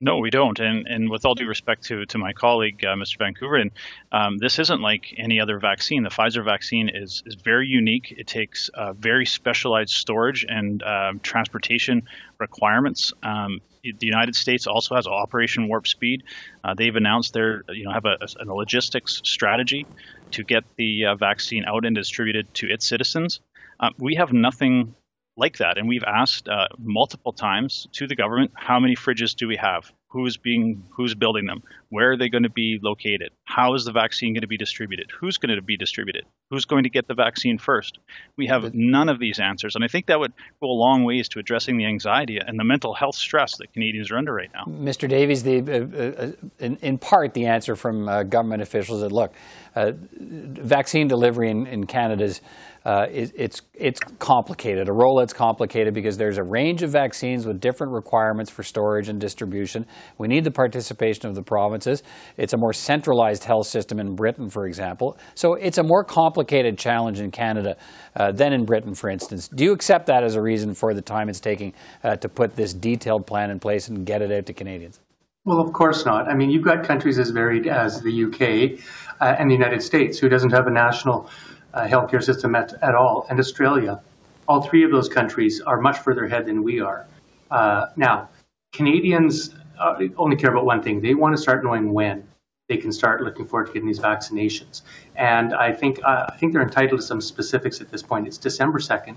No, 0.00 0.18
we 0.18 0.30
don't. 0.30 0.58
And, 0.60 0.86
and 0.86 1.10
with 1.10 1.24
all 1.24 1.34
due 1.34 1.48
respect 1.48 1.84
to, 1.86 2.06
to 2.06 2.18
my 2.18 2.32
colleague, 2.32 2.84
uh, 2.84 2.94
Mr. 2.94 3.18
Van 3.18 3.34
Koeverden, 3.34 3.62
and 3.62 3.72
um, 4.12 4.38
this 4.38 4.60
isn't 4.60 4.80
like 4.80 5.12
any 5.18 5.40
other 5.40 5.58
vaccine. 5.58 6.04
The 6.04 6.08
Pfizer 6.08 6.44
vaccine 6.44 6.88
is, 6.88 7.24
is 7.26 7.34
very 7.34 7.66
unique. 7.66 8.14
It 8.16 8.28
takes 8.28 8.68
uh, 8.68 8.92
very 8.92 9.26
specialized 9.26 9.90
storage 9.90 10.46
and 10.48 10.82
um, 10.84 11.18
transportation 11.18 12.04
requirements. 12.38 13.12
Um, 13.24 13.60
the 13.82 14.06
United 14.06 14.36
States 14.36 14.68
also 14.68 14.94
has 14.94 15.08
Operation 15.08 15.66
Warp 15.66 15.88
Speed. 15.88 16.22
Uh, 16.62 16.74
they've 16.74 16.94
announced 16.94 17.32
their, 17.32 17.64
you 17.68 17.84
know, 17.84 17.92
have 17.92 18.04
a, 18.04 18.18
a, 18.20 18.44
a 18.44 18.54
logistics 18.54 19.20
strategy 19.24 19.84
to 20.30 20.44
get 20.44 20.62
the 20.76 21.06
uh, 21.06 21.14
vaccine 21.16 21.64
out 21.64 21.84
and 21.84 21.96
distributed 21.96 22.52
to 22.54 22.70
its 22.70 22.86
citizens. 22.86 23.40
Uh, 23.80 23.90
we 23.98 24.14
have 24.14 24.32
nothing 24.32 24.94
like 25.38 25.58
that. 25.58 25.78
And 25.78 25.88
we've 25.88 26.04
asked 26.04 26.48
uh, 26.48 26.68
multiple 26.78 27.32
times 27.32 27.88
to 27.92 28.06
the 28.06 28.16
government, 28.16 28.52
how 28.54 28.80
many 28.80 28.96
fridges 28.96 29.34
do 29.34 29.48
we 29.48 29.56
have? 29.56 29.90
who's 30.08 30.36
being 30.36 30.82
who's 30.90 31.14
building 31.14 31.46
them 31.46 31.62
where 31.90 32.12
are 32.12 32.16
they 32.16 32.28
going 32.28 32.42
to 32.42 32.50
be 32.50 32.78
located? 32.82 33.30
How 33.44 33.74
is 33.74 33.84
the 33.84 33.92
vaccine 33.92 34.34
going 34.34 34.42
to 34.42 34.48
be 34.48 34.58
distributed? 34.58 35.10
Who's 35.20 35.38
going 35.38 35.54
to 35.54 35.62
be 35.62 35.76
distributed? 35.76 36.24
Who's 36.50 36.64
going 36.64 36.84
to 36.84 36.90
get 36.90 37.08
the 37.08 37.14
vaccine 37.14 37.58
first? 37.58 37.98
We 38.36 38.46
have 38.46 38.72
none 38.74 39.08
of 39.08 39.18
these 39.18 39.40
answers 39.40 39.74
and 39.74 39.84
i 39.84 39.88
think 39.88 40.06
that 40.06 40.18
would 40.18 40.32
go 40.60 40.66
a 40.66 40.78
long 40.86 41.04
ways 41.04 41.28
to 41.28 41.38
addressing 41.38 41.76
the 41.76 41.86
anxiety 41.86 42.38
and 42.44 42.58
the 42.58 42.64
mental 42.64 42.94
health 42.94 43.14
stress 43.14 43.56
that 43.58 43.72
canadians 43.72 44.10
are 44.10 44.18
under 44.18 44.34
right 44.34 44.50
now. 44.52 44.64
Mr 44.64 45.08
davies 45.08 45.42
the 45.42 45.58
uh, 45.60 46.24
uh, 46.24 46.32
in, 46.58 46.76
in, 46.76 46.98
part 46.98 47.34
the 47.34 47.46
answer 47.46 47.76
from 47.76 48.08
uh, 48.08 48.22
government 48.24 48.62
officials 48.62 49.00
that 49.00 49.12
look 49.12 49.32
uh, 49.76 49.92
vaccine 49.94 51.06
delivery 51.08 51.50
in, 51.50 51.66
in 51.66 51.86
canada 51.86 52.24
is 52.24 52.40
uh, 52.84 53.06
it, 53.10 53.32
it's 53.34 53.60
it's 53.74 54.00
complicated. 54.18 54.88
A 54.88 54.92
rollout's 54.92 55.34
complicated 55.34 55.92
because 55.92 56.16
there's 56.16 56.38
a 56.38 56.42
range 56.42 56.82
of 56.82 56.90
vaccines 56.90 57.44
with 57.44 57.60
different 57.60 57.92
requirements 57.92 58.50
for 58.50 58.62
storage 58.62 59.10
and 59.10 59.20
distribution. 59.20 59.84
We 60.16 60.26
need 60.26 60.44
the 60.44 60.50
participation 60.50 61.28
of 61.28 61.34
the 61.34 61.42
provinces. 61.78 62.02
It's 62.36 62.52
a 62.52 62.56
more 62.56 62.72
centralized 62.72 63.44
health 63.44 63.66
system 63.66 64.00
in 64.00 64.14
Britain, 64.14 64.50
for 64.50 64.66
example. 64.66 65.16
So 65.34 65.54
it's 65.54 65.78
a 65.78 65.82
more 65.82 66.04
complicated 66.04 66.78
challenge 66.78 67.20
in 67.20 67.30
Canada 67.30 67.76
uh, 68.16 68.32
than 68.32 68.52
in 68.52 68.64
Britain, 68.64 68.94
for 68.94 69.10
instance. 69.10 69.48
Do 69.48 69.64
you 69.64 69.72
accept 69.72 70.06
that 70.06 70.24
as 70.24 70.34
a 70.34 70.42
reason 70.42 70.74
for 70.74 70.94
the 70.94 71.02
time 71.02 71.28
it's 71.28 71.40
taking 71.40 71.72
uh, 72.02 72.16
to 72.16 72.28
put 72.28 72.56
this 72.56 72.74
detailed 72.74 73.26
plan 73.26 73.50
in 73.50 73.58
place 73.60 73.88
and 73.88 74.04
get 74.04 74.22
it 74.22 74.32
out 74.32 74.46
to 74.46 74.52
Canadians? 74.52 75.00
Well, 75.44 75.60
of 75.60 75.72
course 75.72 76.04
not. 76.04 76.28
I 76.28 76.34
mean, 76.34 76.50
you've 76.50 76.64
got 76.64 76.84
countries 76.84 77.18
as 77.18 77.30
varied 77.30 77.66
as 77.66 78.02
the 78.02 78.24
UK 78.24 78.80
uh, 79.20 79.36
and 79.38 79.50
the 79.50 79.54
United 79.54 79.82
States 79.82 80.18
who 80.18 80.28
doesn't 80.28 80.50
have 80.50 80.66
a 80.66 80.70
national 80.70 81.30
uh, 81.74 81.86
healthcare 81.86 82.22
system 82.22 82.54
at, 82.54 82.72
at 82.82 82.94
all, 82.94 83.26
and 83.30 83.38
Australia. 83.38 84.00
All 84.46 84.62
three 84.62 84.84
of 84.84 84.90
those 84.90 85.08
countries 85.08 85.62
are 85.66 85.80
much 85.80 85.98
further 85.98 86.24
ahead 86.24 86.46
than 86.46 86.62
we 86.62 86.80
are. 86.80 87.06
Uh, 87.50 87.86
now, 87.96 88.28
Canadians 88.72 89.54
uh, 89.78 89.98
only 90.16 90.36
care 90.36 90.50
about 90.50 90.64
one 90.64 90.82
thing. 90.82 91.00
They 91.00 91.14
want 91.14 91.36
to 91.36 91.42
start 91.42 91.64
knowing 91.64 91.92
when 91.92 92.26
they 92.68 92.76
can 92.76 92.92
start 92.92 93.22
looking 93.22 93.46
forward 93.46 93.66
to 93.66 93.72
getting 93.72 93.88
these 93.88 94.00
vaccinations. 94.00 94.82
And 95.16 95.54
I 95.54 95.72
think 95.72 96.00
uh, 96.04 96.26
I 96.28 96.36
think 96.36 96.52
they're 96.52 96.62
entitled 96.62 97.00
to 97.00 97.06
some 97.06 97.20
specifics 97.20 97.80
at 97.80 97.90
this 97.90 98.02
point. 98.02 98.26
It's 98.26 98.38
December 98.38 98.78
2nd. 98.78 99.16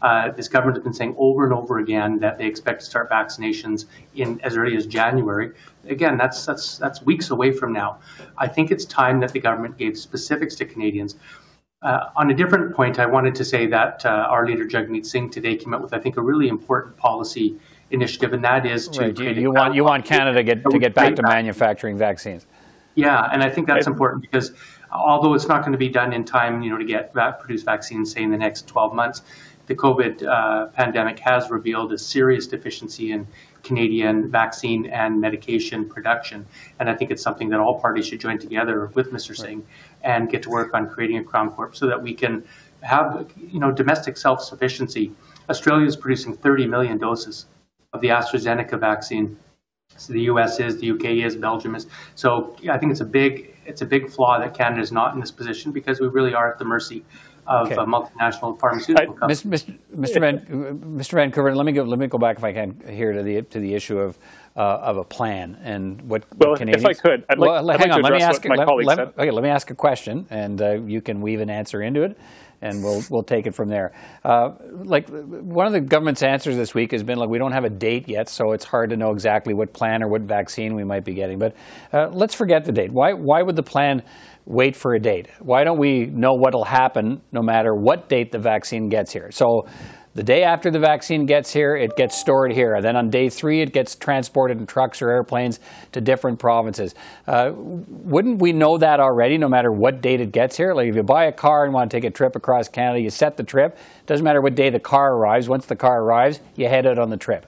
Uh, 0.00 0.30
this 0.30 0.48
government 0.48 0.76
has 0.76 0.84
been 0.84 0.94
saying 0.94 1.14
over 1.18 1.44
and 1.44 1.52
over 1.52 1.78
again 1.78 2.20
that 2.20 2.38
they 2.38 2.46
expect 2.46 2.80
to 2.80 2.86
start 2.86 3.10
vaccinations 3.10 3.86
in 4.14 4.40
as 4.42 4.56
early 4.56 4.76
as 4.76 4.86
January. 4.86 5.50
Again, 5.88 6.16
that's 6.16 6.46
that's 6.46 6.78
that's 6.78 7.02
weeks 7.02 7.30
away 7.30 7.52
from 7.52 7.72
now. 7.72 7.98
I 8.38 8.46
think 8.48 8.70
it's 8.70 8.84
time 8.84 9.20
that 9.20 9.32
the 9.32 9.40
government 9.40 9.76
gave 9.76 9.98
specifics 9.98 10.54
to 10.56 10.64
Canadians. 10.64 11.16
Uh, 11.82 12.10
on 12.16 12.30
a 12.30 12.34
different 12.34 12.74
point, 12.74 12.98
I 12.98 13.06
wanted 13.06 13.34
to 13.36 13.44
say 13.44 13.66
that 13.66 14.04
uh, 14.04 14.26
our 14.30 14.46
leader 14.46 14.66
Jagmeet 14.66 15.06
Singh 15.06 15.30
today 15.30 15.54
came 15.54 15.72
up 15.72 15.80
with, 15.80 15.94
I 15.94 16.00
think, 16.00 16.16
a 16.16 16.22
really 16.22 16.48
important 16.48 16.96
policy 16.96 17.56
initiative, 17.90 18.32
and 18.32 18.44
that 18.44 18.66
is 18.66 18.88
to 18.88 19.00
right. 19.00 19.18
you, 19.18 19.30
you 19.30 19.50
want 19.50 19.74
you 19.74 19.84
want 19.84 20.04
Canada 20.04 20.42
get, 20.42 20.62
to 20.70 20.78
get 20.78 20.94
back 20.94 21.16
to 21.16 21.22
manufacturing 21.22 21.96
vaccines. 21.96 22.46
Yeah, 22.94 23.28
and 23.32 23.42
I 23.42 23.50
think 23.50 23.66
that's 23.66 23.86
important 23.86 24.22
because 24.22 24.52
although 24.90 25.34
it's 25.34 25.48
not 25.48 25.60
going 25.60 25.72
to 25.72 25.78
be 25.78 25.88
done 25.88 26.12
in 26.12 26.24
time, 26.24 26.62
you 26.62 26.70
know, 26.70 26.78
to 26.78 26.84
get 26.84 27.12
produce 27.12 27.62
vaccines, 27.62 28.12
say 28.12 28.22
in 28.22 28.30
the 28.30 28.36
next 28.36 28.66
12 28.66 28.94
months, 28.94 29.22
the 29.66 29.74
COVID 29.74 30.26
uh, 30.26 30.66
pandemic 30.68 31.18
has 31.20 31.50
revealed 31.50 31.92
a 31.92 31.98
serious 31.98 32.46
deficiency 32.46 33.12
in 33.12 33.26
Canadian 33.62 34.30
vaccine 34.30 34.86
and 34.86 35.20
medication 35.20 35.88
production. 35.88 36.46
And 36.80 36.88
I 36.88 36.94
think 36.94 37.10
it's 37.10 37.22
something 37.22 37.50
that 37.50 37.60
all 37.60 37.78
parties 37.80 38.06
should 38.06 38.20
join 38.20 38.38
together 38.38 38.86
with 38.94 39.12
Mr. 39.12 39.36
Singh 39.36 39.64
and 40.02 40.30
get 40.30 40.42
to 40.44 40.50
work 40.50 40.74
on 40.74 40.88
creating 40.88 41.18
a 41.18 41.24
Crown 41.24 41.50
Corp 41.50 41.76
so 41.76 41.86
that 41.86 42.02
we 42.02 42.14
can 42.14 42.42
have 42.80 43.30
you 43.36 43.60
know 43.60 43.70
domestic 43.70 44.16
self-sufficiency. 44.16 45.12
Australia 45.50 45.86
is 45.86 45.96
producing 45.96 46.34
30 46.34 46.66
million 46.66 46.98
doses 46.98 47.46
of 47.92 48.00
the 48.00 48.08
AstraZeneca 48.08 48.78
vaccine. 48.78 49.36
So 49.96 50.12
the 50.12 50.22
U.S. 50.22 50.60
is, 50.60 50.78
the 50.78 50.86
U.K. 50.86 51.22
is, 51.22 51.34
Belgium 51.36 51.74
is. 51.74 51.86
So 52.14 52.56
I 52.70 52.78
think 52.78 52.92
it's 52.92 53.00
a 53.00 53.06
big 53.06 53.54
it's 53.66 53.82
a 53.82 53.86
big 53.86 54.10
flaw 54.10 54.38
that 54.38 54.54
Canada 54.54 54.80
is 54.80 54.92
not 54.92 55.14
in 55.14 55.20
this 55.20 55.30
position 55.30 55.72
because 55.72 56.00
we 56.00 56.08
really 56.08 56.34
are 56.34 56.50
at 56.50 56.58
the 56.58 56.64
mercy 56.64 57.04
of 57.46 57.66
okay. 57.66 57.76
multinational 57.76 58.58
pharmaceutical 58.60 59.14
I, 59.14 59.18
companies. 59.18 59.42
Mr. 59.42 59.76
Mr. 59.96 60.20
Van, 60.20 60.38
Mr. 60.98 61.12
Van 61.12 61.32
Koeverden, 61.32 61.56
let 61.56 61.66
me 61.66 61.72
go. 61.72 61.82
Let 61.82 61.98
me 61.98 62.06
go 62.06 62.18
back 62.18 62.36
if 62.36 62.44
I 62.44 62.52
can 62.52 62.80
here 62.88 63.12
to 63.12 63.22
the 63.22 63.42
to 63.42 63.58
the 63.58 63.74
issue 63.74 63.98
of 63.98 64.18
uh, 64.56 64.60
of 64.60 64.96
a 64.98 65.04
plan 65.04 65.58
and 65.62 66.02
what, 66.02 66.24
well, 66.36 66.50
what 66.50 66.58
Canadians. 66.58 66.84
Well, 66.84 66.92
if 66.92 66.98
I 66.98 67.00
could, 67.00 67.24
I'd 67.28 67.38
like, 67.38 67.48
well, 67.48 67.70
I'd 67.70 67.80
hang 67.80 67.88
like 67.90 67.96
on. 67.96 68.02
let 68.02 68.12
me 68.12 68.22
ask. 68.22 68.44
my 68.44 68.56
let, 68.56 68.84
let, 68.84 68.98
okay, 68.98 69.30
let 69.30 69.42
me 69.42 69.50
ask 69.50 69.70
a 69.70 69.74
question, 69.74 70.26
and 70.30 70.60
uh, 70.60 70.72
you 70.82 71.00
can 71.00 71.20
weave 71.20 71.40
an 71.40 71.48
answer 71.48 71.82
into 71.82 72.02
it, 72.02 72.18
and 72.62 72.82
we'll 72.82 73.02
we'll 73.10 73.22
take 73.22 73.46
it 73.46 73.54
from 73.54 73.68
there. 73.68 73.92
Uh, 74.24 74.50
like 74.72 75.08
one 75.08 75.66
of 75.66 75.72
the 75.72 75.80
government's 75.80 76.22
answers 76.22 76.56
this 76.56 76.74
week 76.74 76.92
has 76.92 77.02
been 77.02 77.18
like 77.18 77.28
we 77.28 77.38
don't 77.38 77.52
have 77.52 77.64
a 77.64 77.70
date 77.70 78.08
yet, 78.08 78.28
so 78.28 78.52
it's 78.52 78.64
hard 78.64 78.90
to 78.90 78.96
know 78.96 79.10
exactly 79.10 79.54
what 79.54 79.72
plan 79.72 80.02
or 80.02 80.08
what 80.08 80.22
vaccine 80.22 80.74
we 80.74 80.84
might 80.84 81.04
be 81.04 81.14
getting. 81.14 81.38
But 81.38 81.54
uh, 81.92 82.08
let's 82.08 82.34
forget 82.34 82.64
the 82.64 82.72
date. 82.72 82.90
Why 82.92 83.12
why 83.12 83.42
would 83.42 83.56
the 83.56 83.62
plan 83.62 84.02
wait 84.44 84.74
for 84.74 84.94
a 84.94 85.00
date? 85.00 85.28
Why 85.40 85.64
don't 85.64 85.78
we 85.78 86.06
know 86.06 86.32
what 86.32 86.54
will 86.54 86.64
happen 86.64 87.20
no 87.32 87.42
matter 87.42 87.74
what 87.74 88.08
date 88.08 88.32
the 88.32 88.38
vaccine 88.38 88.88
gets 88.88 89.12
here? 89.12 89.30
So 89.30 89.66
the 90.18 90.24
day 90.24 90.42
after 90.42 90.68
the 90.68 90.80
vaccine 90.80 91.26
gets 91.26 91.52
here, 91.52 91.76
it 91.76 91.96
gets 91.96 92.18
stored 92.18 92.50
here. 92.50 92.74
And 92.74 92.84
then 92.84 92.96
on 92.96 93.08
day 93.08 93.28
three, 93.28 93.60
it 93.60 93.72
gets 93.72 93.94
transported 93.94 94.58
in 94.58 94.66
trucks 94.66 95.00
or 95.00 95.10
airplanes 95.10 95.60
to 95.92 96.00
different 96.00 96.40
provinces. 96.40 96.96
Uh, 97.28 97.52
wouldn't 97.54 98.40
we 98.40 98.52
know 98.52 98.78
that 98.78 98.98
already, 98.98 99.38
no 99.38 99.48
matter 99.48 99.70
what 99.70 100.00
date 100.00 100.20
it 100.20 100.32
gets 100.32 100.56
here? 100.56 100.74
Like 100.74 100.88
if 100.88 100.96
you 100.96 101.04
buy 101.04 101.26
a 101.26 101.32
car 101.32 101.64
and 101.64 101.72
want 101.72 101.88
to 101.88 101.96
take 101.96 102.02
a 102.02 102.10
trip 102.10 102.34
across 102.34 102.66
Canada, 102.66 103.00
you 103.00 103.10
set 103.10 103.36
the 103.36 103.44
trip. 103.44 103.78
Doesn't 104.06 104.24
matter 104.24 104.40
what 104.40 104.56
day 104.56 104.70
the 104.70 104.80
car 104.80 105.14
arrives. 105.14 105.48
Once 105.48 105.66
the 105.66 105.76
car 105.76 106.02
arrives, 106.02 106.40
you 106.56 106.66
head 106.66 106.84
out 106.84 106.98
on 106.98 107.10
the 107.10 107.16
trip. 107.16 107.46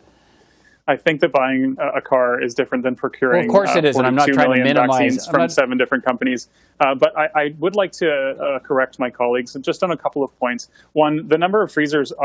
I 0.90 0.96
think 0.96 1.20
that 1.20 1.30
buying 1.30 1.76
a 1.78 2.00
car 2.00 2.42
is 2.42 2.52
different 2.52 2.82
than 2.82 2.96
procuring. 2.96 3.46
Well, 3.46 3.62
of 3.62 3.66
course 3.66 3.76
it 3.76 3.84
is, 3.84 3.94
uh, 3.94 4.00
and 4.00 4.08
I'm 4.08 4.16
not 4.16 4.28
trying 4.28 4.56
to 4.56 4.64
minimize 4.64 5.24
from 5.24 5.42
not... 5.42 5.52
seven 5.52 5.78
different 5.78 6.04
companies. 6.04 6.48
Uh, 6.80 6.96
but 6.96 7.16
I, 7.16 7.28
I, 7.36 7.54
would 7.60 7.76
like 7.76 7.92
to 7.92 8.10
uh, 8.10 8.58
correct 8.58 8.98
my 8.98 9.08
colleagues 9.08 9.56
just 9.60 9.84
on 9.84 9.92
a 9.92 9.96
couple 9.96 10.24
of 10.24 10.36
points. 10.40 10.68
One, 10.94 11.28
the 11.28 11.38
number 11.38 11.62
of 11.62 11.70
freezers 11.70 12.10
uh, 12.10 12.20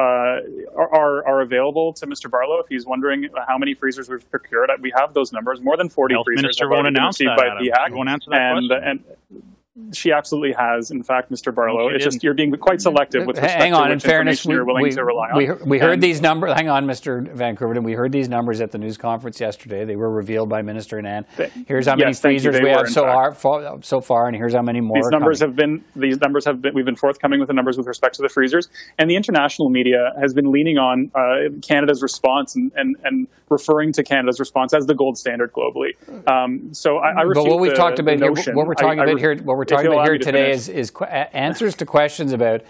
are, 0.76 1.28
are 1.28 1.42
available 1.42 1.94
to 1.94 2.08
Mr. 2.08 2.30
Barlow 2.30 2.58
if 2.58 2.68
he's 2.68 2.88
wondering 2.88 3.30
how 3.48 3.60
many 3.60 3.76
freezers 3.76 4.10
we've 4.10 4.28
procured. 4.32 4.72
We 4.82 4.92
have 4.98 5.14
those 5.14 5.32
numbers. 5.32 5.62
More 5.62 5.78
than 5.78 5.88
40 5.88 6.16
Health 6.16 6.26
freezers 6.26 6.42
Minister 6.42 6.68
won't 6.68 6.88
announce 6.88 7.20
that, 7.20 7.38
by 7.38 7.50
DHAC. 7.62 7.96
Won't 7.96 8.10
answer 8.10 8.32
that 8.32 8.58
and, 8.58 8.68
question. 8.68 9.04
And, 9.30 9.44
she 9.92 10.14
absolutely 10.14 10.54
has, 10.54 10.90
in 10.90 11.04
fact, 11.04 11.30
Mr. 11.30 11.54
Barlow. 11.54 11.90
It's 11.90 12.04
just 12.04 12.24
you're 12.24 12.34
being 12.34 12.52
quite 12.54 12.80
selective 12.80 13.26
with 13.26 13.36
respect 13.36 13.62
hang 13.62 13.74
on, 13.74 13.88
to 13.88 13.94
in 13.94 14.00
fairness, 14.00 14.46
we, 14.46 14.54
you're 14.54 14.66
willing 14.66 14.84
we, 14.84 14.92
to 14.92 15.04
rely 15.04 15.32
on. 15.32 15.38
We, 15.38 15.52
we 15.52 15.80
heard 15.80 15.96
and, 15.96 16.04
these 16.04 16.22
numbers. 16.22 16.54
Hang 16.54 16.70
on, 16.70 16.86
Mr. 16.86 17.30
Van 17.34 17.58
Koeverden. 17.58 17.84
We 17.84 17.92
heard 17.92 18.14
these 18.14 18.30
numbers 18.30 18.62
at 18.62 18.72
the 18.72 18.78
news 18.78 18.98
conference 18.98 19.42
yesterday. 19.42 19.84
They 19.84 19.98
were 19.98 20.10
revealed 20.10 20.48
by 20.48 20.62
Minister 20.62 20.98
Anand. 21.02 21.26
Here's 21.68 21.88
how 21.88 21.96
many 21.96 22.12
yes, 22.12 22.22
freezers 22.22 22.56
we 22.56 22.70
were, 22.70 22.78
have 22.78 22.90
so 22.90 23.04
far, 23.36 23.82
so 23.84 24.00
far, 24.00 24.28
and 24.28 24.36
here's 24.36 24.54
how 24.54 24.62
many 24.62 24.80
more. 24.80 24.98
These 24.98 25.10
numbers 25.10 25.40
coming. 25.40 25.50
have 25.50 25.56
been. 25.58 25.84
These 26.02 26.22
numbers 26.22 26.46
have 26.46 26.62
been. 26.62 26.74
We've 26.74 26.86
been 26.86 26.96
forthcoming 26.96 27.40
with 27.40 27.48
the 27.48 27.54
numbers 27.54 27.78
with 27.78 27.88
respect 27.88 28.16
to 28.16 28.22
the 28.22 28.30
freezers, 28.30 28.70
and 28.98 29.10
the 29.10 29.18
international 29.18 29.70
media 29.70 30.14
has 30.22 30.34
been 30.34 30.54
leaning 30.54 30.78
on 30.78 31.12
uh, 31.14 31.50
Canada's 31.62 32.02
response 32.02 32.56
and, 32.56 32.72
and, 32.78 32.96
and 33.04 33.28
referring 33.50 33.92
to 33.94 34.04
Canada's 34.04 34.40
response 34.40 34.74
as 34.74 34.86
the 34.86 34.96
gold 34.96 35.18
standard 35.18 35.52
globally. 35.52 35.96
Um, 36.28 36.74
so 36.74 36.98
I, 36.98 37.22
I 37.22 37.26
But 37.34 37.46
what 37.46 37.60
we've 37.60 37.72
the, 37.72 37.78
talked 37.78 38.00
about 38.00 38.20
here, 38.20 38.56
what 38.56 38.68
we're 38.68 38.74
talking 38.74 39.00
I, 39.00 39.04
about 39.04 39.20
here, 39.20 39.36
what 39.36 39.58
we're 39.58 39.65
talking 39.66 39.92
about 39.92 40.08
here 40.08 40.18
today 40.18 40.52
is, 40.52 40.70
is 40.70 40.92
answers 41.34 41.76
to 41.76 41.86
questions 41.86 42.34
about 42.34 42.62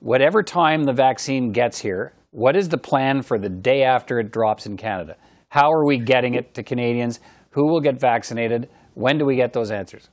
whatever 0.00 0.42
time 0.42 0.84
the 0.84 0.92
vaccine 0.92 1.52
gets 1.52 1.78
here. 1.78 2.12
What 2.30 2.56
is 2.56 2.68
the 2.68 2.78
plan 2.78 3.22
for 3.22 3.38
the 3.38 3.48
day 3.48 3.82
after 3.82 4.18
it 4.20 4.30
drops 4.30 4.66
in 4.66 4.76
Canada? 4.76 5.16
How 5.48 5.72
are 5.72 5.84
we 5.84 5.98
getting 5.98 6.34
it 6.34 6.54
to 6.54 6.62
Canadians? 6.62 7.20
Who 7.50 7.66
will 7.66 7.80
get 7.80 7.98
vaccinated? 7.98 8.68
When 8.94 9.18
do 9.18 9.24
we 9.24 9.36
get 9.36 9.52
those 9.52 9.70
answers? 9.70 10.08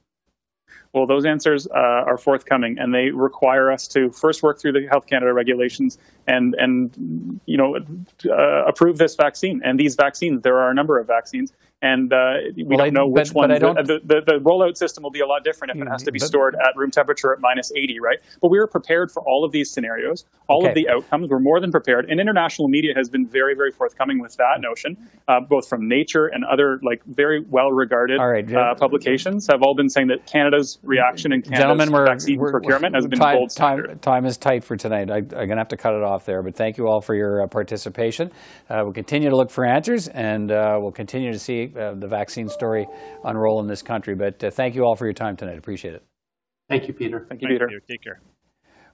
Well, 0.93 1.05
those 1.05 1.25
answers 1.25 1.67
uh, 1.67 1.77
are 1.77 2.17
forthcoming, 2.17 2.77
and 2.79 2.93
they 2.93 3.11
require 3.11 3.71
us 3.71 3.87
to 3.89 4.09
first 4.09 4.41
work 4.41 4.59
through 4.59 4.71
the 4.71 4.87
Health 4.89 5.05
Canada 5.05 5.33
regulations 5.33 5.99
and 6.27 6.55
and 6.57 7.39
you 7.45 7.57
know 7.57 7.75
uh, 7.75 8.65
approve 8.65 8.97
this 8.97 9.15
vaccine 9.15 9.61
and 9.63 9.79
these 9.79 9.95
vaccines. 9.95 10.41
There 10.41 10.57
are 10.57 10.71
a 10.71 10.73
number 10.73 10.97
of 10.97 11.05
vaccines, 11.05 11.53
and 11.81 12.11
uh, 12.11 12.33
we 12.55 12.63
well, 12.63 12.79
don't 12.79 12.93
know 12.93 13.07
which 13.07 13.33
one. 13.33 13.49
The, 13.49 14.01
the, 14.03 14.21
the, 14.25 14.39
rollout 14.39 14.77
system 14.77 15.03
will 15.03 15.11
be 15.11 15.19
a 15.19 15.27
lot 15.27 15.43
different 15.43 15.75
if 15.75 15.81
it 15.81 15.87
has 15.87 16.01
to 16.03 16.11
be 16.11 16.17
but, 16.17 16.27
stored 16.27 16.55
at 16.55 16.75
room 16.75 16.89
temperature 16.89 17.31
at 17.33 17.39
minus 17.39 17.71
80, 17.71 17.99
right? 17.99 18.17
But 18.41 18.49
we 18.49 18.57
are 18.57 18.65
prepared 18.65 19.11
for 19.11 19.21
all 19.27 19.45
of 19.45 19.51
these 19.51 19.69
scenarios, 19.69 20.25
all 20.47 20.61
okay. 20.61 20.69
of 20.69 20.75
the 20.75 20.89
outcomes. 20.89 21.29
We're 21.29 21.39
more 21.39 21.59
than 21.59 21.71
prepared, 21.71 22.09
and 22.09 22.19
international 22.19 22.67
media 22.67 22.93
has 22.95 23.09
been 23.09 23.27
very, 23.27 23.53
very 23.53 23.71
forthcoming 23.71 24.19
with 24.19 24.35
that 24.37 24.59
notion, 24.59 24.97
uh, 25.27 25.39
both 25.47 25.69
from 25.69 25.87
Nature 25.87 26.27
and 26.27 26.43
other 26.45 26.79
like 26.81 27.03
very 27.05 27.45
well-regarded 27.47 28.17
right, 28.19 28.51
uh, 28.51 28.73
publications 28.75 29.47
have 29.47 29.61
all 29.61 29.75
been 29.75 29.89
saying 29.89 30.07
that 30.07 30.25
Canada's 30.25 30.79
reaction 30.81 31.31
and 31.31 31.43
Canada's 31.43 31.61
Gentlemen, 31.61 31.91
we're, 31.91 32.05
vaccine 32.05 32.39
we're, 32.39 32.51
procurement 32.51 32.93
we're, 32.93 32.97
has 32.97 33.07
been 33.07 33.19
time, 33.19 33.37
gold. 33.37 33.55
Time, 33.55 33.99
time, 33.99 34.25
is 34.25 34.37
tight 34.37 34.63
for 34.63 34.75
tonight. 34.75 35.11
I, 35.11 35.17
am 35.17 35.27
going 35.27 35.49
to 35.49 35.57
have 35.57 35.67
to 35.69 35.77
cut 35.77 35.93
it 35.93 36.03
off 36.03 36.25
there, 36.25 36.41
but 36.41 36.55
thank 36.55 36.77
you 36.77 36.87
all 36.87 37.01
for 37.01 37.13
your 37.13 37.43
uh, 37.43 37.47
participation. 37.47 38.31
Uh, 38.69 38.81
we'll 38.83 38.93
continue 38.93 39.29
to 39.29 39.35
look 39.35 39.51
for 39.51 39.65
answers, 39.65 40.07
and 40.07 40.51
uh, 40.51 40.77
we'll 40.81 40.91
continue 40.91 41.31
to 41.31 41.39
see 41.39 41.66
the 41.73 42.07
vaccine 42.07 42.49
story 42.49 42.87
unroll 43.23 43.59
in 43.61 43.67
this 43.67 43.81
country. 43.81 44.15
But 44.15 44.43
uh, 44.43 44.51
thank 44.51 44.75
you 44.75 44.83
all 44.83 44.95
for 44.95 45.05
your 45.05 45.13
time 45.13 45.35
tonight. 45.35 45.57
Appreciate 45.57 45.93
it. 45.93 46.03
Thank 46.69 46.87
you, 46.87 46.93
Peter. 46.93 47.25
Thank 47.29 47.41
you, 47.41 47.47
Peter. 47.47 47.69
Take 47.89 48.03
care. 48.03 48.19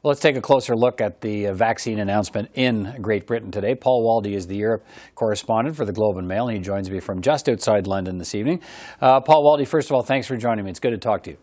Well, 0.03 0.09
let's 0.09 0.19
take 0.19 0.35
a 0.35 0.41
closer 0.41 0.75
look 0.75 0.99
at 0.99 1.21
the 1.21 1.47
uh, 1.47 1.53
vaccine 1.53 1.97
announcement 1.97 2.49
in 2.55 2.93
Great 3.01 3.25
Britain 3.25 3.51
today. 3.51 3.73
Paul 3.73 4.03
Waldie 4.05 4.35
is 4.35 4.47
the 4.47 4.57
Europe 4.57 4.85
correspondent 5.15 5.77
for 5.77 5.85
the 5.85 5.93
Globe 5.93 6.17
and 6.17 6.27
Mail, 6.27 6.49
and 6.49 6.57
he 6.57 6.61
joins 6.61 6.91
me 6.91 6.99
from 6.99 7.21
just 7.21 7.47
outside 7.47 7.87
London 7.87 8.17
this 8.17 8.35
evening. 8.35 8.61
Uh, 8.99 9.21
Paul 9.21 9.45
Waldie, 9.45 9.65
first 9.65 9.89
of 9.89 9.95
all, 9.95 10.03
thanks 10.03 10.27
for 10.27 10.35
joining 10.35 10.65
me. 10.65 10.71
It's 10.71 10.81
good 10.81 10.91
to 10.91 10.97
talk 10.97 11.23
to 11.23 11.31
you. 11.31 11.37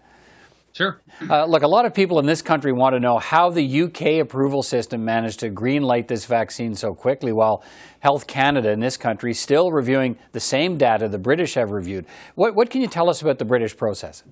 Sure. 0.72 1.00
Uh, 1.28 1.44
look, 1.46 1.62
a 1.62 1.68
lot 1.68 1.84
of 1.84 1.94
people 1.94 2.18
in 2.20 2.26
this 2.26 2.42
country 2.42 2.72
want 2.72 2.94
to 2.94 3.00
know 3.00 3.18
how 3.18 3.50
the 3.50 3.82
UK 3.82 4.20
approval 4.20 4.62
system 4.62 5.04
managed 5.04 5.40
to 5.40 5.50
greenlight 5.50 6.06
this 6.06 6.26
vaccine 6.26 6.74
so 6.74 6.94
quickly 6.94 7.32
while 7.32 7.64
Health 7.98 8.26
Canada 8.26 8.70
in 8.70 8.80
this 8.80 8.96
country 8.96 9.32
is 9.32 9.40
still 9.40 9.72
reviewing 9.72 10.16
the 10.32 10.40
same 10.40 10.78
data 10.78 11.08
the 11.08 11.18
British 11.18 11.54
have 11.54 11.70
reviewed. 11.70 12.06
What, 12.36 12.54
what 12.54 12.70
can 12.70 12.80
you 12.80 12.86
tell 12.86 13.10
us 13.10 13.20
about 13.20 13.38
the 13.38 13.44
British 13.44 13.76
process? 13.76 14.22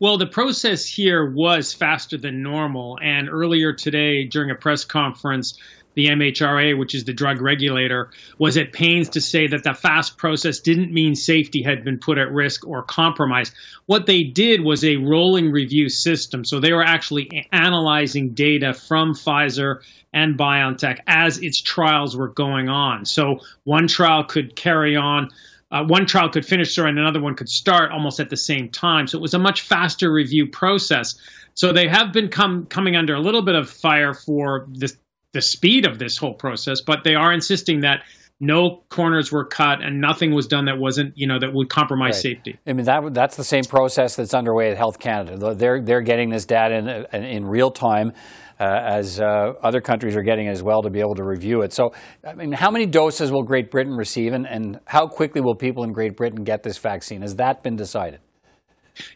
Well, 0.00 0.18
the 0.18 0.26
process 0.26 0.86
here 0.86 1.30
was 1.30 1.72
faster 1.72 2.16
than 2.16 2.42
normal. 2.42 2.98
And 3.02 3.28
earlier 3.28 3.72
today, 3.72 4.24
during 4.24 4.50
a 4.50 4.54
press 4.54 4.84
conference, 4.84 5.58
the 5.96 6.06
MHRA, 6.06 6.78
which 6.78 6.94
is 6.94 7.04
the 7.04 7.12
drug 7.12 7.40
regulator, 7.40 8.10
was 8.38 8.56
at 8.56 8.72
pains 8.72 9.08
to 9.08 9.20
say 9.20 9.48
that 9.48 9.64
the 9.64 9.74
fast 9.74 10.16
process 10.16 10.60
didn't 10.60 10.92
mean 10.92 11.16
safety 11.16 11.62
had 11.62 11.82
been 11.84 11.98
put 11.98 12.18
at 12.18 12.30
risk 12.30 12.66
or 12.66 12.82
compromised. 12.82 13.52
What 13.86 14.06
they 14.06 14.22
did 14.22 14.60
was 14.60 14.84
a 14.84 14.96
rolling 14.96 15.50
review 15.50 15.88
system. 15.88 16.44
So 16.44 16.60
they 16.60 16.72
were 16.72 16.84
actually 16.84 17.48
analyzing 17.50 18.34
data 18.34 18.74
from 18.74 19.14
Pfizer 19.14 19.80
and 20.12 20.38
BioNTech 20.38 20.98
as 21.06 21.38
its 21.38 21.60
trials 21.60 22.16
were 22.16 22.28
going 22.28 22.68
on. 22.68 23.04
So 23.04 23.40
one 23.64 23.88
trial 23.88 24.22
could 24.24 24.54
carry 24.54 24.96
on 24.96 25.30
uh, 25.70 25.82
one 25.84 26.06
trial 26.06 26.30
could 26.30 26.46
finish 26.46 26.74
sorry, 26.74 26.90
and 26.90 26.98
another 26.98 27.20
one 27.20 27.34
could 27.34 27.48
start 27.48 27.90
almost 27.90 28.20
at 28.20 28.30
the 28.30 28.36
same 28.36 28.68
time. 28.68 29.08
So 29.08 29.18
it 29.18 29.20
was 29.20 29.34
a 29.34 29.38
much 29.38 29.62
faster 29.62 30.12
review 30.12 30.46
process. 30.46 31.18
So 31.54 31.72
they 31.72 31.88
have 31.88 32.12
been 32.12 32.28
coming 32.28 32.96
under 32.96 33.14
a 33.14 33.20
little 33.20 33.42
bit 33.42 33.54
of 33.54 33.68
fire 33.68 34.14
for 34.14 34.66
this, 34.70 34.96
the 35.32 35.42
speed 35.42 35.86
of 35.86 35.98
this 35.98 36.16
whole 36.16 36.34
process, 36.34 36.80
but 36.80 37.00
they 37.04 37.14
are 37.14 37.32
insisting 37.32 37.80
that 37.80 38.00
no 38.38 38.82
corners 38.90 39.32
were 39.32 39.46
cut 39.46 39.82
and 39.82 40.00
nothing 40.00 40.34
was 40.34 40.46
done 40.46 40.66
that 40.66 40.78
wasn't, 40.78 41.12
you 41.16 41.26
know, 41.26 41.38
that 41.38 41.54
would 41.54 41.70
compromise 41.70 42.14
right. 42.16 42.34
safety. 42.34 42.58
I 42.66 42.74
mean, 42.74 42.84
that 42.84 43.14
that's 43.14 43.36
the 43.36 43.44
same 43.44 43.64
process 43.64 44.16
that's 44.16 44.34
underway 44.34 44.70
at 44.70 44.76
Health 44.76 44.98
Canada. 44.98 45.54
They're 45.54 45.80
they're 45.80 46.02
getting 46.02 46.28
this 46.28 46.44
data 46.44 47.06
in, 47.12 47.24
in 47.24 47.46
real 47.46 47.70
time 47.70 48.12
uh, 48.60 48.64
as 48.64 49.20
uh, 49.20 49.52
other 49.62 49.80
countries 49.80 50.16
are 50.16 50.22
getting 50.22 50.48
as 50.48 50.62
well 50.62 50.82
to 50.82 50.90
be 50.90 51.00
able 51.00 51.14
to 51.14 51.24
review 51.24 51.62
it. 51.62 51.72
So, 51.72 51.92
I 52.26 52.34
mean, 52.34 52.52
how 52.52 52.70
many 52.70 52.86
doses 52.86 53.30
will 53.30 53.42
Great 53.42 53.70
Britain 53.70 53.94
receive, 53.94 54.32
and, 54.32 54.46
and 54.46 54.80
how 54.86 55.06
quickly 55.06 55.40
will 55.40 55.54
people 55.54 55.84
in 55.84 55.92
Great 55.92 56.16
Britain 56.16 56.44
get 56.44 56.62
this 56.62 56.78
vaccine? 56.78 57.22
Has 57.22 57.36
that 57.36 57.62
been 57.62 57.76
decided? 57.76 58.20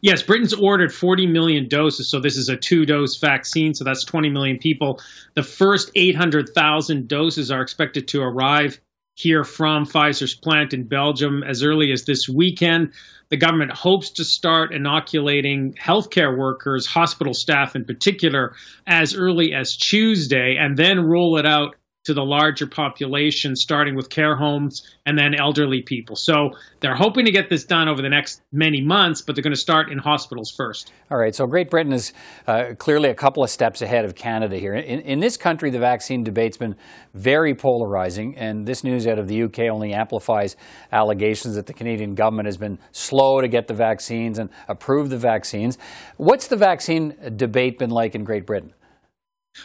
Yes, 0.01 0.23
Britain's 0.23 0.55
ordered 0.55 0.93
40 0.93 1.27
million 1.27 1.69
doses. 1.69 2.11
So 2.11 2.21
this 2.21 2.37
is 2.37 2.49
a 2.49 2.57
two 2.57 2.87
dose 2.87 3.19
vaccine. 3.19 3.75
So 3.75 3.85
that's 3.85 4.05
20 4.05 4.31
million 4.31 4.59
people. 4.59 5.01
The 5.35 5.43
first 5.43 5.91
800,000 5.95 7.09
doses 7.09 7.51
are 7.51 7.63
expected 7.63 8.09
to 8.09 8.23
arrive 8.23 8.81
here 9.15 9.45
from 9.45 9.85
Pfizer's 9.85 10.35
plant 10.35 10.73
in 10.73 10.85
Belgium 10.85 11.43
as 11.43 11.63
early 11.63 11.93
as 11.93 12.05
this 12.05 12.29
weekend. 12.29 12.93
The 13.29 13.37
government 13.37 13.71
hopes 13.73 14.11
to 14.13 14.25
start 14.25 14.73
inoculating 14.73 15.75
healthcare 15.75 16.37
workers, 16.37 16.87
hospital 16.87 17.35
staff 17.35 17.77
in 17.77 17.85
particular, 17.85 18.55
as 18.87 19.15
early 19.15 19.53
as 19.53 19.77
Tuesday, 19.77 20.57
and 20.59 20.77
then 20.77 21.01
roll 21.01 21.37
it 21.37 21.47
out 21.47 21.77
to 22.05 22.15
the 22.15 22.23
larger 22.23 22.67
population, 22.67 23.55
starting 23.55 23.95
with 23.95 24.09
care 24.09 24.35
homes 24.35 24.83
and 25.05 25.19
then 25.19 25.35
elderly 25.35 25.83
people. 25.83 26.17
So 26.17 26.51
they're 26.81 26.95
hoping 26.95 27.27
to 27.27 27.31
get 27.31 27.51
this 27.51 27.65
done 27.65 27.89
over 27.89 28.01
the 28.01 28.09
next 28.09 28.41
many 28.53 28.81
months, 28.81 29.21
but 29.21 29.35
they're 29.35 29.43
going 29.43 29.55
to 29.55 29.61
start 29.61 29.93
in 29.93 29.99
hospitals 29.99 30.51
first. 30.57 30.93
All 31.11 31.19
right. 31.19 31.35
So 31.35 31.47
Great 31.47 31.69
Britain 31.69 31.93
is 31.93 32.13
uh, 32.47 32.75
clearly 32.79 33.11
a 33.11 33.15
couple 33.15 33.45
of 33.45 33.51
steps 33.51 33.83
ahead 33.83 34.07
of 34.07 34.15
Canada 34.15 34.57
here. 34.57 34.75
In, 34.75 35.01
in, 35.01 35.21
this 35.21 35.37
country, 35.37 35.71
the 35.71 35.79
vaccine 35.79 36.25
debate's 36.25 36.57
been 36.57 36.75
very 37.13 37.55
polarizing, 37.55 38.37
and 38.39 38.67
this 38.67 38.83
news 38.83 39.07
out 39.07 39.19
of 39.19 39.29
the 39.29 39.43
UK 39.43 39.61
only 39.71 39.93
amplifies 39.93 40.57
allegations 40.93 41.57
that 41.57 41.67
the 41.67 41.75
Canadian 41.75 42.15
government 42.15 42.47
has 42.47 42.57
been 42.57 42.79
slow 42.93 43.43
to 43.43 43.49
get 43.49 43.69
the 43.69 43.75
vaccines 43.75 44.39
and 44.39 44.49
approve 44.69 45.11
the 45.11 45.19
vaccines. 45.19 45.77
What's 46.17 46.49
the 46.49 46.57
vaccine 46.57 47.15
debate 47.37 47.79
been 47.79 47.91
like 47.91 48.15
in 48.15 48.25
Great 48.25 48.47
Britain? 48.47 48.73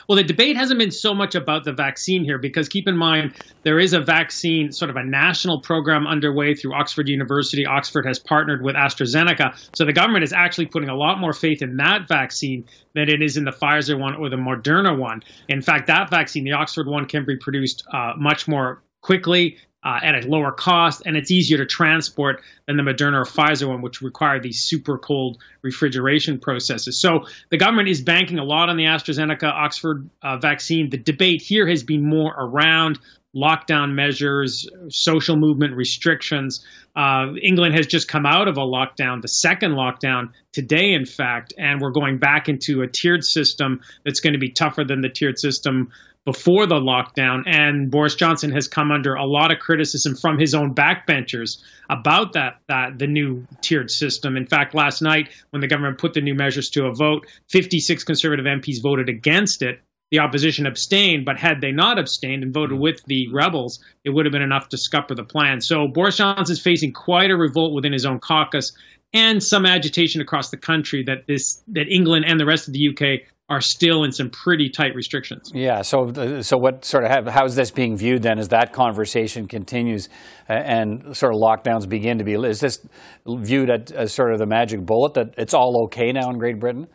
Well, 0.07 0.15
the 0.15 0.23
debate 0.23 0.57
hasn't 0.57 0.79
been 0.79 0.91
so 0.91 1.13
much 1.13 1.35
about 1.35 1.63
the 1.63 1.71
vaccine 1.71 2.23
here 2.23 2.37
because 2.37 2.67
keep 2.67 2.87
in 2.87 2.97
mind 2.97 3.33
there 3.63 3.79
is 3.79 3.93
a 3.93 3.99
vaccine, 3.99 4.71
sort 4.71 4.89
of 4.89 4.95
a 4.95 5.03
national 5.03 5.61
program 5.61 6.07
underway 6.07 6.55
through 6.55 6.73
Oxford 6.73 7.07
University. 7.07 7.65
Oxford 7.65 8.05
has 8.05 8.19
partnered 8.19 8.63
with 8.63 8.75
AstraZeneca. 8.75 9.57
So 9.75 9.85
the 9.85 9.93
government 9.93 10.23
is 10.23 10.33
actually 10.33 10.67
putting 10.67 10.89
a 10.89 10.95
lot 10.95 11.19
more 11.19 11.33
faith 11.33 11.61
in 11.61 11.77
that 11.77 12.07
vaccine 12.07 12.65
than 12.93 13.09
it 13.09 13.21
is 13.21 13.37
in 13.37 13.45
the 13.45 13.51
Pfizer 13.51 13.99
one 13.99 14.15
or 14.15 14.29
the 14.29 14.35
Moderna 14.35 14.97
one. 14.97 15.21
In 15.49 15.61
fact, 15.61 15.87
that 15.87 16.09
vaccine, 16.09 16.43
the 16.43 16.53
Oxford 16.53 16.87
one, 16.87 17.05
can 17.05 17.25
be 17.25 17.37
produced 17.37 17.83
uh, 17.93 18.13
much 18.17 18.47
more 18.47 18.81
quickly 19.01 19.57
uh, 19.85 19.99
at 20.01 20.25
a 20.25 20.27
lower 20.27 20.51
cost, 20.51 21.03
and 21.05 21.15
it's 21.15 21.29
easier 21.29 21.57
to 21.59 21.65
transport 21.65 22.41
than 22.65 22.75
the 22.75 22.83
Moderna 22.83 23.21
or 23.21 23.23
Pfizer 23.23 23.67
one, 23.67 23.81
which 23.83 24.01
require 24.01 24.39
these 24.39 24.61
super 24.61 24.97
cold 24.97 25.37
refrigeration 25.61 26.39
processes. 26.39 26.99
So 26.99 27.25
the 27.51 27.57
government 27.57 27.87
is 27.87 28.01
banking 28.01 28.39
a 28.39 28.43
lot 28.43 28.67
on 28.69 28.77
the 28.77 28.85
AstraZeneca 28.85 29.43
Oxford 29.43 30.09
uh, 30.23 30.37
vaccine. 30.37 30.89
The 30.89 30.97
debate 30.97 31.41
here 31.41 31.67
has 31.67 31.83
been 31.83 32.03
more 32.03 32.33
around 32.37 32.99
lockdown 33.35 33.93
measures, 33.93 34.67
social 34.89 35.35
movement 35.35 35.75
restrictions. 35.75 36.65
Uh, 36.95 37.33
England 37.43 37.75
has 37.75 37.85
just 37.85 38.07
come 38.07 38.25
out 38.25 38.47
of 38.47 38.57
a 38.57 38.61
lockdown, 38.61 39.21
the 39.21 39.27
second 39.27 39.73
lockdown 39.73 40.29
today, 40.53 40.93
in 40.93 41.05
fact, 41.05 41.53
and 41.57 41.81
we're 41.81 41.91
going 41.91 42.17
back 42.17 42.47
into 42.47 42.81
a 42.81 42.87
tiered 42.87 43.23
system 43.23 43.81
that's 44.05 44.21
going 44.21 44.33
to 44.33 44.39
be 44.39 44.51
tougher 44.51 44.83
than 44.85 45.01
the 45.01 45.09
tiered 45.09 45.37
system 45.37 45.89
before 46.25 46.65
the 46.65 46.75
lockdown. 46.75 47.43
And 47.45 47.89
Boris 47.89 48.15
Johnson 48.15 48.51
has 48.51 48.67
come 48.67 48.91
under 48.91 49.13
a 49.13 49.25
lot 49.25 49.51
of 49.51 49.59
criticism 49.59 50.15
from 50.15 50.39
his 50.39 50.53
own 50.53 50.73
backbenchers 50.73 51.61
about 51.89 52.33
that, 52.33 52.59
that 52.67 52.97
the 52.97 53.07
new 53.07 53.45
tiered 53.61 53.91
system. 53.91 54.35
In 54.35 54.47
fact, 54.47 54.73
last 54.73 55.01
night 55.01 55.29
when 55.51 55.61
the 55.61 55.67
government 55.67 55.99
put 55.99 56.13
the 56.13 56.21
new 56.21 56.33
measures 56.33 56.69
to 56.71 56.85
a 56.85 56.93
vote, 56.93 57.27
56 57.51 58.03
conservative 58.03 58.45
MPs 58.45 58.81
voted 58.81 59.07
against 59.07 59.61
it. 59.61 59.79
The 60.11 60.19
opposition 60.19 60.65
abstained, 60.67 61.25
but 61.25 61.37
had 61.37 61.61
they 61.61 61.71
not 61.71 61.97
abstained 61.97 62.43
and 62.43 62.53
voted 62.53 62.75
mm-hmm. 62.75 62.83
with 62.83 63.03
the 63.07 63.27
rebels, 63.33 63.83
it 64.03 64.11
would 64.11 64.25
have 64.25 64.33
been 64.33 64.41
enough 64.41 64.69
to 64.69 64.77
scupper 64.77 65.15
the 65.15 65.23
plan. 65.23 65.61
So 65.61 65.87
Boris 65.87 66.17
Johnson 66.17 66.53
is 66.53 66.61
facing 66.61 66.93
quite 66.93 67.31
a 67.31 67.35
revolt 67.35 67.73
within 67.73 67.91
his 67.91 68.05
own 68.05 68.19
caucus 68.19 68.71
and 69.13 69.41
some 69.41 69.65
agitation 69.65 70.21
across 70.21 70.49
the 70.49 70.57
country 70.57 71.03
that 71.07 71.25
this 71.27 71.63
that 71.69 71.87
England 71.89 72.25
and 72.27 72.39
the 72.39 72.45
rest 72.45 72.67
of 72.67 72.73
the 72.73 72.89
UK 72.89 73.27
are 73.47 73.61
still 73.61 74.03
in 74.03 74.11
some 74.11 74.29
pretty 74.29 74.69
tight 74.69 74.95
restrictions. 74.95 75.51
Yeah. 75.53 75.83
So, 75.83 76.41
so 76.41 76.57
what 76.57 76.83
sort 76.83 77.03
of 77.03 77.11
have, 77.11 77.27
how 77.27 77.45
is 77.45 77.55
this 77.55 77.69
being 77.69 77.95
viewed 77.95 78.23
then 78.23 78.39
as 78.39 78.49
that 78.49 78.73
conversation 78.73 79.47
continues 79.47 80.09
and 80.47 81.15
sort 81.15 81.35
of 81.35 81.39
lockdowns 81.39 81.87
begin 81.87 82.17
to 82.17 82.23
be? 82.23 82.33
Is 82.33 82.59
this 82.59 82.83
viewed 83.27 83.69
as 83.69 84.11
sort 84.11 84.33
of 84.33 84.39
the 84.39 84.47
magic 84.47 84.83
bullet 84.83 85.13
that 85.13 85.35
it's 85.37 85.53
all 85.53 85.83
okay 85.85 86.11
now 86.11 86.29
in 86.31 86.39
Great 86.39 86.59
Britain? 86.59 86.87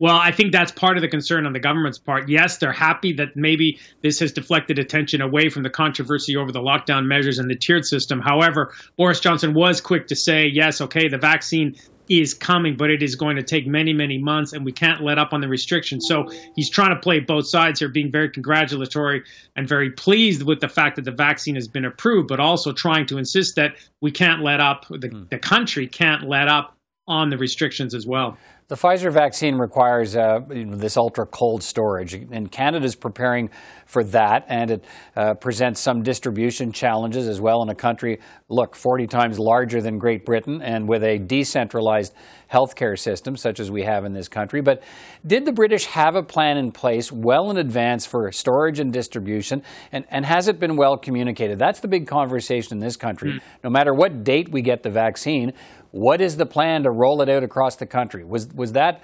Well, 0.00 0.16
I 0.16 0.30
think 0.30 0.52
that's 0.52 0.70
part 0.70 0.96
of 0.96 1.02
the 1.02 1.08
concern 1.08 1.44
on 1.44 1.52
the 1.52 1.58
government's 1.58 1.98
part. 1.98 2.28
Yes, 2.28 2.58
they're 2.58 2.72
happy 2.72 3.14
that 3.14 3.36
maybe 3.36 3.80
this 4.00 4.20
has 4.20 4.32
deflected 4.32 4.78
attention 4.78 5.20
away 5.20 5.48
from 5.48 5.64
the 5.64 5.70
controversy 5.70 6.36
over 6.36 6.52
the 6.52 6.60
lockdown 6.60 7.06
measures 7.06 7.38
and 7.38 7.50
the 7.50 7.56
tiered 7.56 7.84
system. 7.84 8.20
However, 8.20 8.72
Boris 8.96 9.18
Johnson 9.18 9.54
was 9.54 9.80
quick 9.80 10.06
to 10.08 10.16
say, 10.16 10.46
yes, 10.46 10.80
okay, 10.80 11.08
the 11.08 11.18
vaccine 11.18 11.74
is 12.08 12.32
coming, 12.32 12.76
but 12.76 12.90
it 12.90 13.02
is 13.02 13.16
going 13.16 13.36
to 13.36 13.42
take 13.42 13.66
many, 13.66 13.92
many 13.92 14.18
months, 14.18 14.52
and 14.52 14.64
we 14.64 14.72
can't 14.72 15.02
let 15.02 15.18
up 15.18 15.32
on 15.32 15.40
the 15.40 15.48
restrictions. 15.48 16.06
So 16.08 16.30
he's 16.54 16.70
trying 16.70 16.94
to 16.94 17.00
play 17.00 17.20
both 17.20 17.46
sides 17.46 17.80
here, 17.80 17.88
being 17.88 18.10
very 18.10 18.30
congratulatory 18.30 19.24
and 19.56 19.68
very 19.68 19.90
pleased 19.90 20.42
with 20.42 20.60
the 20.60 20.68
fact 20.68 20.96
that 20.96 21.04
the 21.04 21.12
vaccine 21.12 21.56
has 21.56 21.68
been 21.68 21.84
approved, 21.84 22.28
but 22.28 22.40
also 22.40 22.72
trying 22.72 23.06
to 23.06 23.18
insist 23.18 23.56
that 23.56 23.74
we 24.00 24.10
can't 24.10 24.42
let 24.42 24.60
up, 24.60 24.86
the, 24.88 25.08
mm. 25.08 25.28
the 25.28 25.38
country 25.38 25.86
can't 25.86 26.26
let 26.28 26.48
up 26.48 26.77
on 27.08 27.30
the 27.30 27.38
restrictions 27.38 27.94
as 27.94 28.06
well. 28.06 28.36
The 28.68 28.74
Pfizer 28.74 29.10
vaccine 29.10 29.54
requires 29.56 30.14
uh, 30.14 30.40
this 30.46 30.98
ultra 30.98 31.24
cold 31.24 31.62
storage, 31.62 32.12
and 32.12 32.52
Canada 32.52 32.84
is 32.84 32.94
preparing 32.94 33.48
for 33.86 34.04
that, 34.04 34.44
and 34.46 34.70
it 34.70 34.84
uh, 35.16 35.32
presents 35.32 35.80
some 35.80 36.02
distribution 36.02 36.70
challenges 36.70 37.28
as 37.28 37.40
well 37.40 37.62
in 37.62 37.70
a 37.70 37.74
country, 37.74 38.20
look, 38.50 38.76
40 38.76 39.06
times 39.06 39.38
larger 39.38 39.80
than 39.80 39.98
Great 39.98 40.26
Britain 40.26 40.60
and 40.60 40.86
with 40.86 41.02
a 41.02 41.16
decentralized 41.16 42.12
healthcare 42.52 42.98
system 42.98 43.38
such 43.38 43.58
as 43.58 43.70
we 43.70 43.84
have 43.84 44.04
in 44.04 44.12
this 44.12 44.28
country. 44.28 44.60
But 44.60 44.82
did 45.26 45.46
the 45.46 45.52
British 45.52 45.86
have 45.86 46.14
a 46.14 46.22
plan 46.22 46.58
in 46.58 46.70
place 46.70 47.10
well 47.10 47.50
in 47.50 47.56
advance 47.56 48.04
for 48.04 48.30
storage 48.32 48.80
and 48.80 48.92
distribution, 48.92 49.62
and, 49.92 50.04
and 50.10 50.26
has 50.26 50.46
it 50.46 50.60
been 50.60 50.76
well 50.76 50.98
communicated? 50.98 51.58
That's 51.58 51.80
the 51.80 51.88
big 51.88 52.06
conversation 52.06 52.74
in 52.74 52.80
this 52.80 52.96
country. 52.96 53.32
Mm. 53.32 53.40
No 53.64 53.70
matter 53.70 53.94
what 53.94 54.24
date 54.24 54.50
we 54.50 54.60
get 54.60 54.82
the 54.82 54.90
vaccine, 54.90 55.54
what 55.90 56.20
is 56.20 56.36
the 56.36 56.46
plan 56.46 56.82
to 56.82 56.90
roll 56.90 57.22
it 57.22 57.28
out 57.28 57.42
across 57.42 57.76
the 57.76 57.86
country? 57.86 58.24
Was 58.24 58.48
was 58.48 58.72
that 58.72 59.02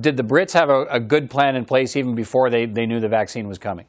did 0.00 0.16
the 0.16 0.24
Brits 0.24 0.52
have 0.52 0.68
a, 0.68 0.84
a 0.86 1.00
good 1.00 1.30
plan 1.30 1.56
in 1.56 1.64
place 1.64 1.96
even 1.96 2.14
before 2.14 2.50
they, 2.50 2.66
they 2.66 2.86
knew 2.86 3.00
the 3.00 3.08
vaccine 3.08 3.48
was 3.48 3.58
coming? 3.58 3.86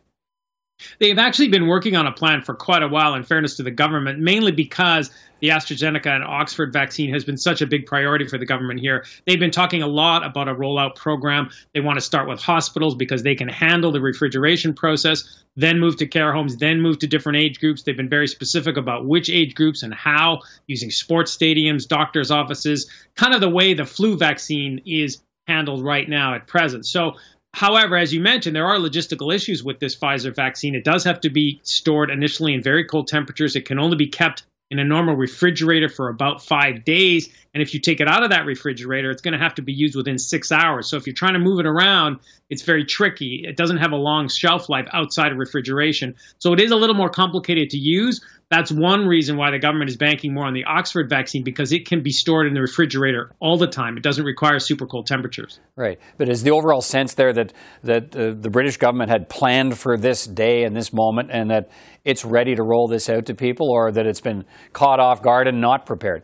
They've 0.99 1.17
actually 1.17 1.49
been 1.49 1.67
working 1.67 1.95
on 1.95 2.07
a 2.07 2.11
plan 2.11 2.41
for 2.41 2.53
quite 2.53 2.83
a 2.83 2.87
while, 2.87 3.15
in 3.15 3.23
fairness 3.23 3.55
to 3.57 3.63
the 3.63 3.71
government, 3.71 4.19
mainly 4.19 4.51
because 4.51 5.11
the 5.39 5.49
AstraZeneca 5.49 6.05
and 6.05 6.23
Oxford 6.23 6.71
vaccine 6.71 7.11
has 7.11 7.25
been 7.25 7.37
such 7.37 7.61
a 7.61 7.67
big 7.67 7.87
priority 7.87 8.27
for 8.27 8.37
the 8.37 8.45
government 8.45 8.79
here. 8.79 9.05
They've 9.25 9.39
been 9.39 9.51
talking 9.51 9.81
a 9.81 9.87
lot 9.87 10.23
about 10.23 10.47
a 10.47 10.53
rollout 10.53 10.95
program. 10.95 11.49
They 11.73 11.81
want 11.81 11.97
to 11.97 12.05
start 12.05 12.29
with 12.29 12.39
hospitals 12.39 12.95
because 12.95 13.23
they 13.23 13.33
can 13.33 13.47
handle 13.47 13.91
the 13.91 14.01
refrigeration 14.01 14.73
process, 14.73 15.43
then 15.55 15.79
move 15.79 15.97
to 15.97 16.05
care 16.05 16.31
homes, 16.31 16.57
then 16.57 16.79
move 16.79 16.99
to 16.99 17.07
different 17.07 17.39
age 17.39 17.59
groups. 17.59 17.81
They've 17.81 17.97
been 17.97 18.09
very 18.09 18.27
specific 18.27 18.77
about 18.77 19.07
which 19.07 19.29
age 19.29 19.55
groups 19.55 19.81
and 19.81 19.93
how, 19.93 20.41
using 20.67 20.91
sports 20.91 21.35
stadiums, 21.35 21.87
doctors' 21.87 22.29
offices, 22.29 22.89
kind 23.15 23.33
of 23.33 23.41
the 23.41 23.49
way 23.49 23.73
the 23.73 23.85
flu 23.85 24.17
vaccine 24.17 24.81
is 24.85 25.23
handled 25.47 25.83
right 25.83 26.07
now 26.07 26.35
at 26.35 26.47
present. 26.47 26.85
So 26.85 27.13
However, 27.53 27.97
as 27.97 28.13
you 28.13 28.21
mentioned, 28.21 28.55
there 28.55 28.67
are 28.67 28.77
logistical 28.77 29.33
issues 29.33 29.63
with 29.63 29.79
this 29.79 29.95
Pfizer 29.95 30.35
vaccine. 30.35 30.73
It 30.73 30.83
does 30.83 31.03
have 31.03 31.21
to 31.21 31.29
be 31.29 31.59
stored 31.63 32.09
initially 32.09 32.53
in 32.53 32.63
very 32.63 32.85
cold 32.85 33.07
temperatures. 33.07 33.55
It 33.55 33.65
can 33.65 33.77
only 33.79 33.97
be 33.97 34.07
kept 34.07 34.43
in 34.71 34.79
a 34.79 34.85
normal 34.85 35.15
refrigerator 35.15 35.89
for 35.89 36.07
about 36.07 36.41
five 36.41 36.85
days. 36.85 37.29
And 37.53 37.61
if 37.61 37.73
you 37.73 37.81
take 37.81 37.99
it 37.99 38.07
out 38.07 38.23
of 38.23 38.29
that 38.29 38.45
refrigerator, 38.45 39.11
it's 39.11 39.21
going 39.21 39.33
to 39.33 39.37
have 39.37 39.55
to 39.55 39.61
be 39.61 39.73
used 39.73 39.97
within 39.97 40.17
six 40.17 40.49
hours. 40.49 40.89
So 40.89 40.95
if 40.95 41.05
you're 41.05 41.13
trying 41.13 41.33
to 41.33 41.39
move 41.39 41.59
it 41.59 41.65
around, 41.65 42.19
it's 42.49 42.61
very 42.61 42.85
tricky. 42.85 43.43
It 43.45 43.57
doesn't 43.57 43.77
have 43.77 43.91
a 43.91 43.97
long 43.97 44.29
shelf 44.29 44.69
life 44.69 44.87
outside 44.93 45.33
of 45.33 45.37
refrigeration. 45.37 46.15
So 46.39 46.53
it 46.53 46.61
is 46.61 46.71
a 46.71 46.77
little 46.77 46.95
more 46.95 47.09
complicated 47.09 47.71
to 47.71 47.77
use. 47.77 48.21
That's 48.51 48.69
one 48.69 49.07
reason 49.07 49.37
why 49.37 49.49
the 49.51 49.59
government 49.59 49.89
is 49.89 49.95
banking 49.95 50.33
more 50.33 50.45
on 50.45 50.53
the 50.53 50.65
Oxford 50.65 51.09
vaccine 51.09 51.41
because 51.41 51.71
it 51.71 51.87
can 51.87 52.03
be 52.03 52.11
stored 52.11 52.47
in 52.47 52.53
the 52.53 52.59
refrigerator 52.59 53.31
all 53.39 53.57
the 53.57 53.65
time. 53.65 53.95
It 53.95 54.03
doesn't 54.03 54.25
require 54.25 54.59
super 54.59 54.85
cold 54.85 55.07
temperatures. 55.07 55.61
Right. 55.77 55.97
But 56.17 56.27
is 56.27 56.43
the 56.43 56.51
overall 56.51 56.81
sense 56.81 57.13
there 57.13 57.31
that, 57.31 57.53
that 57.83 58.13
uh, 58.13 58.33
the 58.37 58.49
British 58.49 58.75
government 58.75 59.09
had 59.09 59.29
planned 59.29 59.77
for 59.77 59.97
this 59.97 60.25
day 60.25 60.65
and 60.65 60.75
this 60.75 60.91
moment 60.91 61.29
and 61.31 61.49
that 61.49 61.71
it's 62.03 62.25
ready 62.25 62.53
to 62.55 62.61
roll 62.61 62.89
this 62.89 63.09
out 63.09 63.27
to 63.27 63.33
people 63.35 63.71
or 63.71 63.89
that 63.89 64.05
it's 64.05 64.19
been 64.19 64.43
caught 64.73 64.99
off 64.99 65.21
guard 65.21 65.47
and 65.47 65.61
not 65.61 65.85
prepared? 65.85 66.23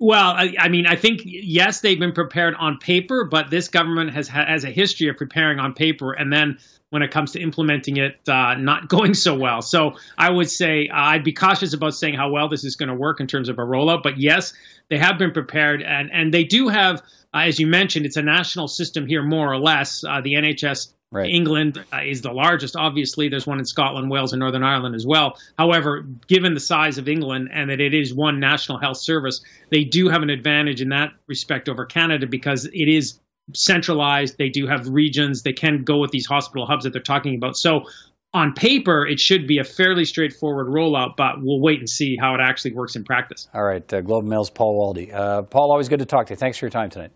Well, 0.00 0.30
I, 0.30 0.54
I, 0.58 0.68
mean, 0.70 0.86
I 0.86 0.96
think 0.96 1.20
yes, 1.24 1.82
they've 1.82 2.00
been 2.00 2.12
prepared 2.12 2.54
on 2.58 2.78
paper, 2.78 3.28
but 3.30 3.50
this 3.50 3.68
government 3.68 4.14
has 4.14 4.28
has 4.28 4.64
a 4.64 4.70
history 4.70 5.08
of 5.08 5.16
preparing 5.16 5.58
on 5.60 5.72
paper, 5.72 6.12
and 6.12 6.32
then 6.32 6.58
when 6.94 7.02
it 7.02 7.10
comes 7.10 7.32
to 7.32 7.40
implementing 7.40 7.96
it, 7.96 8.20
uh, 8.28 8.54
not 8.54 8.88
going 8.96 9.14
so 9.14 9.34
well. 9.34 9.60
So 9.60 9.96
I 10.16 10.30
would 10.30 10.48
say 10.48 10.86
uh, 10.86 10.96
I'd 10.96 11.24
be 11.24 11.32
cautious 11.32 11.74
about 11.74 11.94
saying 11.94 12.14
how 12.14 12.30
well 12.30 12.48
this 12.48 12.62
is 12.62 12.76
going 12.76 12.88
to 12.88 12.94
work 12.94 13.18
in 13.18 13.26
terms 13.26 13.48
of 13.48 13.58
a 13.58 13.62
rollout. 13.62 14.04
But 14.04 14.16
yes, 14.16 14.54
they 14.88 14.98
have 14.98 15.18
been 15.18 15.32
prepared, 15.32 15.82
and 15.82 16.08
and 16.12 16.32
they 16.32 16.44
do 16.44 16.68
have, 16.68 17.02
uh, 17.34 17.38
as 17.38 17.58
you 17.58 17.66
mentioned, 17.66 18.06
it's 18.06 18.16
a 18.16 18.22
national 18.22 18.68
system 18.68 19.08
here, 19.08 19.24
more 19.24 19.52
or 19.52 19.58
less. 19.58 20.04
Uh, 20.04 20.20
the 20.20 20.34
NHS 20.34 20.92
Right. 21.10 21.30
England 21.30 21.78
uh, 21.92 22.00
is 22.04 22.22
the 22.22 22.32
largest. 22.32 22.74
Obviously, 22.74 23.28
there's 23.28 23.46
one 23.46 23.60
in 23.60 23.64
Scotland, 23.64 24.10
Wales, 24.10 24.32
and 24.32 24.40
Northern 24.40 24.64
Ireland 24.64 24.96
as 24.96 25.06
well. 25.06 25.38
However, 25.56 26.04
given 26.26 26.54
the 26.54 26.60
size 26.60 26.98
of 26.98 27.08
England 27.08 27.50
and 27.52 27.70
that 27.70 27.80
it 27.80 27.94
is 27.94 28.12
one 28.12 28.40
national 28.40 28.78
health 28.78 28.96
service, 28.96 29.40
they 29.70 29.84
do 29.84 30.08
have 30.08 30.22
an 30.22 30.30
advantage 30.30 30.80
in 30.82 30.88
that 30.88 31.12
respect 31.28 31.68
over 31.68 31.84
Canada 31.84 32.26
because 32.26 32.64
it 32.64 32.88
is 32.88 33.20
centralized. 33.52 34.38
They 34.38 34.48
do 34.48 34.66
have 34.66 34.88
regions. 34.88 35.42
They 35.42 35.52
can 35.52 35.82
go 35.82 35.98
with 35.98 36.10
these 36.10 36.26
hospital 36.26 36.66
hubs 36.66 36.84
that 36.84 36.92
they're 36.92 37.02
talking 37.02 37.34
about. 37.34 37.56
So, 37.56 37.84
on 38.32 38.52
paper, 38.52 39.06
it 39.06 39.20
should 39.20 39.46
be 39.46 39.58
a 39.58 39.64
fairly 39.64 40.04
straightforward 40.04 40.66
rollout, 40.66 41.16
but 41.16 41.36
we'll 41.40 41.60
wait 41.60 41.78
and 41.78 41.88
see 41.88 42.16
how 42.20 42.34
it 42.34 42.40
actually 42.40 42.74
works 42.74 42.96
in 42.96 43.04
practice. 43.04 43.48
All 43.54 43.62
right, 43.62 43.92
uh, 43.92 44.00
Globe 44.00 44.24
Mail's 44.24 44.50
Paul 44.50 44.76
Waldie. 44.76 45.14
Uh, 45.14 45.42
Paul, 45.42 45.70
always 45.70 45.88
good 45.88 46.00
to 46.00 46.04
talk 46.04 46.26
to 46.26 46.32
you. 46.32 46.36
Thanks 46.36 46.58
for 46.58 46.66
your 46.66 46.70
time 46.70 46.90
tonight. 46.90 47.12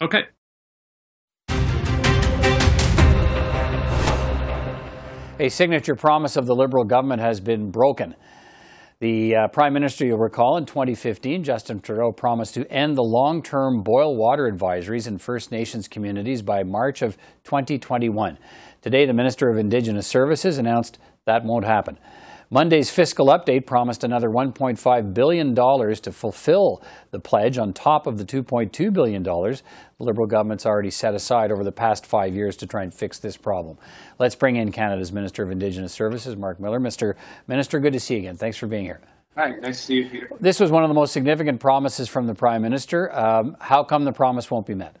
Okay. 0.00 0.22
A 5.38 5.48
signature 5.48 5.96
promise 5.96 6.36
of 6.36 6.46
the 6.46 6.54
Liberal 6.54 6.84
government 6.84 7.20
has 7.20 7.40
been 7.40 7.70
broken. 7.70 8.14
The 9.00 9.34
uh, 9.34 9.48
Prime 9.48 9.72
Minister, 9.72 10.06
you'll 10.06 10.18
recall, 10.18 10.56
in 10.56 10.66
2015, 10.66 11.42
Justin 11.42 11.80
Trudeau 11.80 12.12
promised 12.12 12.54
to 12.54 12.70
end 12.70 12.96
the 12.96 13.02
long-term 13.02 13.82
boil 13.82 14.16
water 14.16 14.48
advisories 14.48 15.08
in 15.08 15.18
First 15.18 15.50
Nations 15.50 15.88
communities 15.88 16.42
by 16.42 16.62
March 16.62 17.02
of 17.02 17.16
2021. 17.42 18.38
Today, 18.82 19.04
the 19.04 19.12
Minister 19.12 19.50
of 19.50 19.58
Indigenous 19.58 20.06
Services 20.06 20.58
announced 20.58 20.98
that 21.24 21.42
won't 21.42 21.64
happen. 21.64 21.98
Monday's 22.50 22.90
fiscal 22.90 23.26
update 23.26 23.66
promised 23.66 24.04
another 24.04 24.28
$1.5 24.28 25.14
billion 25.14 25.54
to 25.54 26.12
fulfill 26.12 26.82
the 27.10 27.20
pledge 27.20 27.58
on 27.58 27.72
top 27.72 28.06
of 28.06 28.18
the 28.18 28.24
$2.2 28.24 28.92
billion 28.92 29.24
the 29.98 30.04
Liberal 30.04 30.26
government's 30.26 30.66
already 30.66 30.90
set 30.90 31.14
aside 31.14 31.52
over 31.52 31.62
the 31.62 31.72
past 31.72 32.04
five 32.04 32.34
years 32.34 32.56
to 32.56 32.66
try 32.66 32.82
and 32.82 32.92
fix 32.92 33.18
this 33.18 33.36
problem. 33.36 33.78
Let's 34.18 34.34
bring 34.34 34.56
in 34.56 34.72
Canada's 34.72 35.12
Minister 35.12 35.42
of 35.42 35.50
Indigenous 35.50 35.92
Services, 35.92 36.36
Mark 36.36 36.60
Miller. 36.60 36.80
Mr. 36.80 37.14
Minister, 37.46 37.78
good 37.78 37.92
to 37.92 38.00
see 38.00 38.14
you 38.14 38.20
again. 38.20 38.36
Thanks 38.36 38.56
for 38.56 38.66
being 38.66 38.84
here. 38.84 39.00
Hi, 39.36 39.50
nice 39.60 39.78
to 39.78 39.82
see 39.84 39.94
you, 39.94 40.08
Peter. 40.08 40.28
This 40.40 40.60
was 40.60 40.70
one 40.70 40.84
of 40.84 40.88
the 40.88 40.94
most 40.94 41.12
significant 41.12 41.60
promises 41.60 42.08
from 42.08 42.26
the 42.26 42.34
Prime 42.34 42.62
Minister. 42.62 43.12
Um, 43.16 43.56
how 43.60 43.82
come 43.82 44.04
the 44.04 44.12
promise 44.12 44.50
won't 44.50 44.66
be 44.66 44.74
met? 44.74 44.96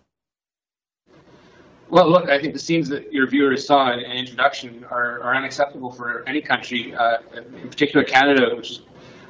Well, 1.94 2.10
look, 2.10 2.28
I 2.28 2.40
think 2.40 2.54
the 2.54 2.58
scenes 2.58 2.88
that 2.88 3.12
your 3.12 3.28
viewers 3.28 3.64
saw 3.64 3.92
in, 3.92 4.00
in 4.00 4.10
introduction 4.10 4.84
are, 4.90 5.22
are, 5.22 5.36
unacceptable 5.36 5.92
for 5.92 6.28
any 6.28 6.40
country, 6.40 6.92
uh, 6.92 7.18
in 7.36 7.68
particular 7.68 8.04
Canada, 8.04 8.52
which 8.56 8.72
is 8.72 8.80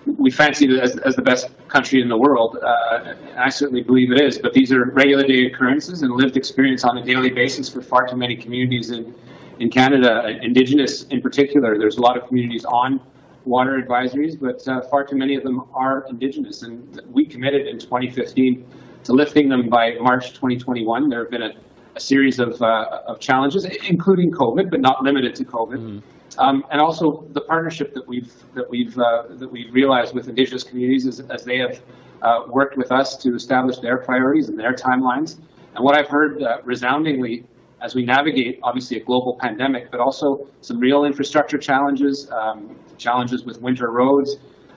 we 0.07 0.31
fancy 0.31 0.81
as, 0.81 0.97
as 1.01 1.15
the 1.15 1.21
best 1.21 1.49
country 1.69 2.01
in 2.01 2.09
the 2.09 2.17
world. 2.17 2.57
Uh, 2.63 3.17
I 3.37 3.51
certainly 3.51 3.83
believe 3.83 4.11
it 4.13 4.19
is. 4.19 4.39
But 4.39 4.55
these 4.55 4.73
are 4.73 4.87
regular 4.87 5.27
day 5.27 5.45
occurrences 5.45 6.01
and 6.01 6.13
lived 6.13 6.39
experience 6.39 6.85
on 6.85 6.97
a 6.97 7.05
daily 7.05 7.29
basis 7.29 7.69
for 7.69 7.83
far 7.83 8.09
too 8.09 8.17
many 8.17 8.35
communities 8.35 8.93
in, 8.93 9.15
in 9.61 9.69
Canada, 9.69 10.27
Indigenous 10.41 11.03
in 11.09 11.21
particular. 11.21 11.77
There's 11.79 11.99
a 11.99 12.01
lot 12.01 12.17
of 12.17 12.27
communities 12.29 12.65
on 12.65 12.99
water 13.45 13.79
advisories, 13.79 14.41
but 14.41 14.67
uh, 14.67 14.81
far 14.89 15.05
too 15.05 15.17
many 15.17 15.35
of 15.35 15.43
them 15.43 15.65
are 15.75 16.07
Indigenous. 16.09 16.63
And 16.63 17.03
we 17.13 17.27
committed 17.27 17.67
in 17.67 17.79
2015 17.79 18.67
to 19.05 19.13
lifting 19.13 19.51
them 19.51 19.69
by 19.69 19.97
March 20.01 20.31
2021. 20.31 21.11
There 21.11 21.25
have 21.25 21.31
been 21.31 21.43
a 21.43 21.53
a 21.97 22.01
series 22.01 22.39
of, 22.39 22.61
uh, 22.61 23.03
of 23.07 23.21
challenges, 23.21 23.65
including 23.89 24.31
COVID, 24.31 24.71
but 24.71 24.81
not 24.81 25.03
limited 25.03 25.35
to 25.37 25.45
COVID. 25.45 25.79
Mm. 25.79 26.03
Um, 26.39 26.65
and 26.71 26.81
also 26.81 27.27
the 27.33 27.43
partnership 27.43 27.95
that 27.95 28.09
we've 28.09 28.33
that 28.55 28.69
we've 28.69 28.99
uh, 28.99 29.23
that 29.29 29.51
we've 29.51 29.73
realized 29.73 30.15
with 30.15 30.29
Indigenous 30.29 30.65
communities 30.65 31.07
as, 31.07 31.21
as 31.31 31.45
they 31.45 31.59
have 31.59 31.81
uh, 32.23 32.41
worked 32.49 32.77
with 32.77 32.91
us 32.91 33.17
to 33.19 33.35
establish 33.35 33.79
their 33.79 33.99
priorities 33.99 34.49
and 34.49 34.59
their 34.59 34.75
timelines. 34.75 35.39
And 35.77 35.85
what 35.85 35.97
I've 35.97 36.09
heard 36.09 36.43
uh, 36.43 36.59
resoundingly 36.65 37.45
as 37.85 37.95
we 37.95 38.03
navigate, 38.03 38.59
obviously, 38.63 38.97
a 38.97 39.05
global 39.05 39.37
pandemic, 39.41 39.91
but 39.91 40.01
also 40.01 40.49
some 40.63 40.79
real 40.79 41.05
infrastructure 41.05 41.59
challenges, 41.59 42.29
um, 42.31 42.75
challenges 42.97 43.45
with 43.45 43.61
winter 43.61 43.91
roads, 43.91 44.37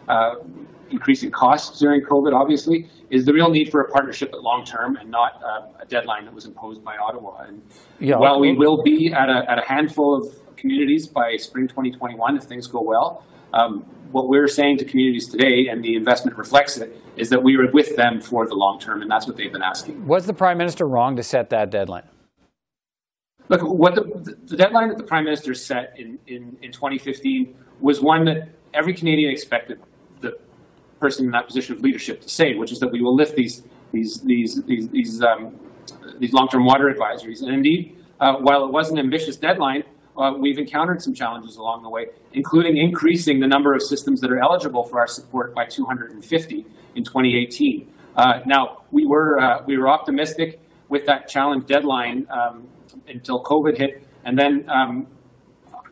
uh, 0.09 0.35
increasing 0.91 1.31
costs 1.31 1.79
during 1.79 2.01
COVID, 2.01 2.33
obviously, 2.33 2.89
is 3.09 3.25
the 3.25 3.33
real 3.33 3.49
need 3.49 3.71
for 3.71 3.81
a 3.81 3.91
partnership 3.91 4.33
at 4.33 4.41
long 4.41 4.65
term 4.65 4.97
and 4.97 5.09
not 5.09 5.41
uh, 5.43 5.81
a 5.81 5.85
deadline 5.85 6.25
that 6.25 6.33
was 6.33 6.45
imposed 6.45 6.83
by 6.83 6.97
Ottawa. 6.97 7.43
And 7.47 7.61
yeah, 7.99 8.17
while 8.17 8.39
we 8.39 8.53
will 8.53 8.83
be 8.83 9.13
at 9.13 9.29
a, 9.29 9.49
at 9.49 9.57
a 9.59 9.67
handful 9.67 10.15
of 10.15 10.55
communities 10.57 11.07
by 11.07 11.37
spring 11.37 11.67
2021 11.67 12.37
if 12.37 12.43
things 12.43 12.67
go 12.67 12.81
well, 12.81 13.23
um, 13.53 13.85
what 14.11 14.29
we're 14.29 14.47
saying 14.47 14.77
to 14.77 14.85
communities 14.85 15.27
today, 15.27 15.67
and 15.67 15.83
the 15.83 15.95
investment 15.95 16.37
reflects 16.37 16.77
it, 16.77 16.95
is 17.17 17.29
that 17.29 17.43
we 17.43 17.55
are 17.57 17.69
with 17.71 17.95
them 17.95 18.21
for 18.21 18.47
the 18.47 18.55
long 18.55 18.79
term, 18.79 19.01
and 19.01 19.09
that's 19.09 19.27
what 19.27 19.37
they've 19.37 19.51
been 19.51 19.61
asking. 19.61 20.05
Was 20.05 20.25
the 20.25 20.33
Prime 20.33 20.57
Minister 20.57 20.87
wrong 20.87 21.15
to 21.15 21.23
set 21.23 21.49
that 21.49 21.69
deadline? 21.69 22.03
Look, 23.49 23.61
what 23.61 23.95
the, 23.95 24.35
the 24.45 24.57
deadline 24.57 24.89
that 24.89 24.97
the 24.97 25.03
Prime 25.03 25.23
Minister 25.23 25.53
set 25.53 25.93
in, 25.97 26.19
in, 26.27 26.57
in 26.61 26.71
2015 26.71 27.55
was 27.79 28.01
one 28.01 28.25
that 28.25 28.49
every 28.73 28.93
Canadian 28.93 29.31
expected 29.31 29.79
person 30.99 31.25
in 31.25 31.31
that 31.31 31.47
position 31.47 31.75
of 31.75 31.81
leadership 31.81 32.21
to 32.21 32.29
say, 32.29 32.55
which 32.55 32.71
is 32.71 32.79
that 32.79 32.91
we 32.91 33.01
will 33.01 33.15
lift 33.15 33.35
these 33.35 33.63
these 33.91 34.21
these 34.21 34.61
these 34.65 34.89
these, 34.89 35.21
um, 35.21 35.55
these 36.19 36.33
long-term 36.33 36.65
water 36.65 36.93
advisories. 36.93 37.41
And 37.41 37.53
indeed, 37.53 37.97
uh, 38.19 38.35
while 38.35 38.65
it 38.65 38.71
was 38.71 38.89
an 38.89 38.97
ambitious 38.97 39.37
deadline, 39.37 39.83
uh, 40.17 40.33
we've 40.39 40.57
encountered 40.57 41.01
some 41.01 41.13
challenges 41.13 41.57
along 41.57 41.83
the 41.83 41.89
way, 41.89 42.07
including 42.33 42.77
increasing 42.77 43.39
the 43.39 43.47
number 43.47 43.73
of 43.73 43.81
systems 43.81 44.19
that 44.21 44.31
are 44.31 44.39
eligible 44.39 44.83
for 44.83 44.99
our 44.99 45.07
support 45.07 45.53
by 45.53 45.65
250 45.65 46.65
in 46.95 47.03
2018. 47.03 47.93
Uh, 48.15 48.39
now, 48.45 48.83
we 48.91 49.05
were 49.05 49.39
uh, 49.39 49.63
we 49.65 49.77
were 49.77 49.87
optimistic 49.87 50.59
with 50.89 51.05
that 51.05 51.27
challenge 51.27 51.67
deadline 51.67 52.25
um, 52.31 52.67
until 53.07 53.43
COVID 53.43 53.77
hit, 53.77 54.03
and 54.25 54.37
then 54.37 54.65
um, 54.69 55.07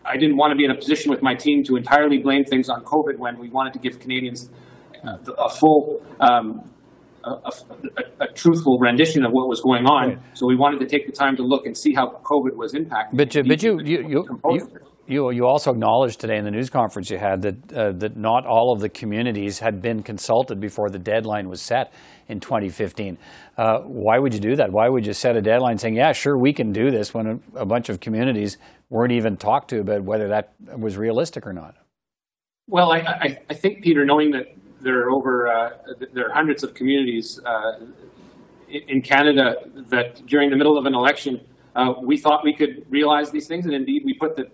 I 0.03 0.17
didn't 0.17 0.37
want 0.37 0.51
to 0.51 0.55
be 0.55 0.65
in 0.65 0.71
a 0.71 0.75
position 0.75 1.11
with 1.11 1.21
my 1.21 1.35
team 1.35 1.63
to 1.65 1.75
entirely 1.75 2.17
blame 2.17 2.45
things 2.45 2.69
on 2.69 2.83
COVID 2.83 3.17
when 3.17 3.37
we 3.39 3.49
wanted 3.49 3.73
to 3.73 3.79
give 3.79 3.99
Canadians 3.99 4.49
a 5.07 5.49
full, 5.49 6.01
um, 6.19 6.69
a, 7.23 7.29
a, 7.29 8.25
a, 8.25 8.27
truthful 8.33 8.77
rendition 8.79 9.25
of 9.25 9.31
what 9.31 9.47
was 9.47 9.61
going 9.61 9.85
on. 9.85 10.09
Right. 10.09 10.19
So 10.33 10.45
we 10.47 10.55
wanted 10.55 10.79
to 10.79 10.85
take 10.85 11.05
the 11.05 11.11
time 11.11 11.35
to 11.37 11.43
look 11.43 11.65
and 11.65 11.75
see 11.77 11.93
how 11.93 12.21
COVID 12.23 12.55
was 12.55 12.73
impacting. 12.73 13.17
But, 13.17 13.33
you, 13.35 13.43
but 13.43 13.63
you, 13.63 13.79
you, 13.83 14.07
you, 14.07 14.39
you, 14.49 14.67
You, 15.07 15.31
you 15.31 15.45
also 15.45 15.71
acknowledged 15.71 16.19
today 16.19 16.37
in 16.37 16.45
the 16.45 16.51
news 16.51 16.71
conference 16.71 17.11
you 17.11 17.19
had 17.19 17.43
that, 17.43 17.73
uh, 17.73 17.91
that 17.97 18.17
not 18.17 18.45
all 18.47 18.73
of 18.73 18.79
the 18.79 18.89
communities 18.89 19.59
had 19.59 19.79
been 19.79 20.01
consulted 20.01 20.59
before 20.59 20.89
the 20.89 20.97
deadline 20.97 21.47
was 21.47 21.61
set 21.61 21.93
in 22.27 22.39
2015. 22.39 23.17
Uh, 23.55 23.79
why 23.81 24.17
would 24.17 24.33
you 24.33 24.39
do 24.39 24.55
that? 24.55 24.71
Why 24.71 24.89
would 24.89 25.05
you 25.05 25.13
set 25.13 25.35
a 25.35 25.41
deadline 25.41 25.77
saying, 25.77 25.95
yeah, 25.95 26.11
sure, 26.11 26.39
we 26.39 26.53
can 26.53 26.71
do 26.71 26.89
this 26.89 27.13
when 27.13 27.27
a, 27.27 27.61
a 27.61 27.65
bunch 27.67 27.89
of 27.89 27.99
communities 27.99 28.57
weren't 28.89 29.11
even 29.11 29.37
talked 29.37 29.69
to 29.69 29.79
about 29.79 30.03
whether 30.03 30.27
that 30.29 30.53
was 30.75 30.97
realistic 30.97 31.45
or 31.45 31.53
not? 31.53 31.75
Well, 32.67 32.91
I, 32.91 32.97
I, 32.97 33.37
I 33.51 33.53
think, 33.53 33.83
Peter, 33.83 34.05
knowing 34.05 34.31
that 34.31 34.55
there 34.81 34.99
are 35.01 35.11
over 35.11 35.47
uh, 35.47 35.69
there 36.13 36.27
are 36.27 36.33
hundreds 36.33 36.63
of 36.63 36.73
communities 36.73 37.39
uh, 37.45 37.79
in 38.67 39.01
Canada 39.01 39.55
that 39.89 40.25
during 40.25 40.49
the 40.49 40.55
middle 40.55 40.77
of 40.77 40.85
an 40.85 40.95
election, 40.95 41.41
uh, 41.75 41.93
we 42.01 42.17
thought 42.17 42.43
we 42.43 42.53
could 42.53 42.85
realize 42.89 43.31
these 43.31 43.47
things, 43.47 43.65
and 43.65 43.73
indeed 43.73 44.03
we 44.05 44.13
put 44.13 44.35
the 44.35 44.49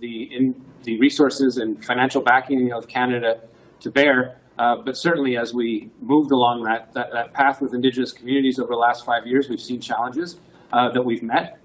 the 0.00 0.34
in 0.34 0.54
the 0.84 0.98
resources 0.98 1.56
and 1.56 1.84
financial 1.84 2.22
backing 2.22 2.72
of 2.72 2.88
Canada 2.88 3.40
to 3.80 3.90
bear. 3.90 4.38
Uh, 4.58 4.76
but 4.76 4.96
certainly, 4.96 5.36
as 5.36 5.52
we 5.52 5.90
moved 6.00 6.30
along 6.30 6.62
that, 6.62 6.92
that, 6.94 7.10
that, 7.12 7.32
path 7.32 7.60
with 7.60 7.74
Indigenous 7.74 8.12
communities 8.12 8.60
over 8.60 8.68
the 8.68 8.78
last 8.78 9.04
five 9.04 9.26
years, 9.26 9.48
we've 9.48 9.60
seen 9.60 9.80
challenges 9.80 10.38
uh, 10.72 10.88
that 10.90 11.04
we've 11.04 11.24
met. 11.24 11.58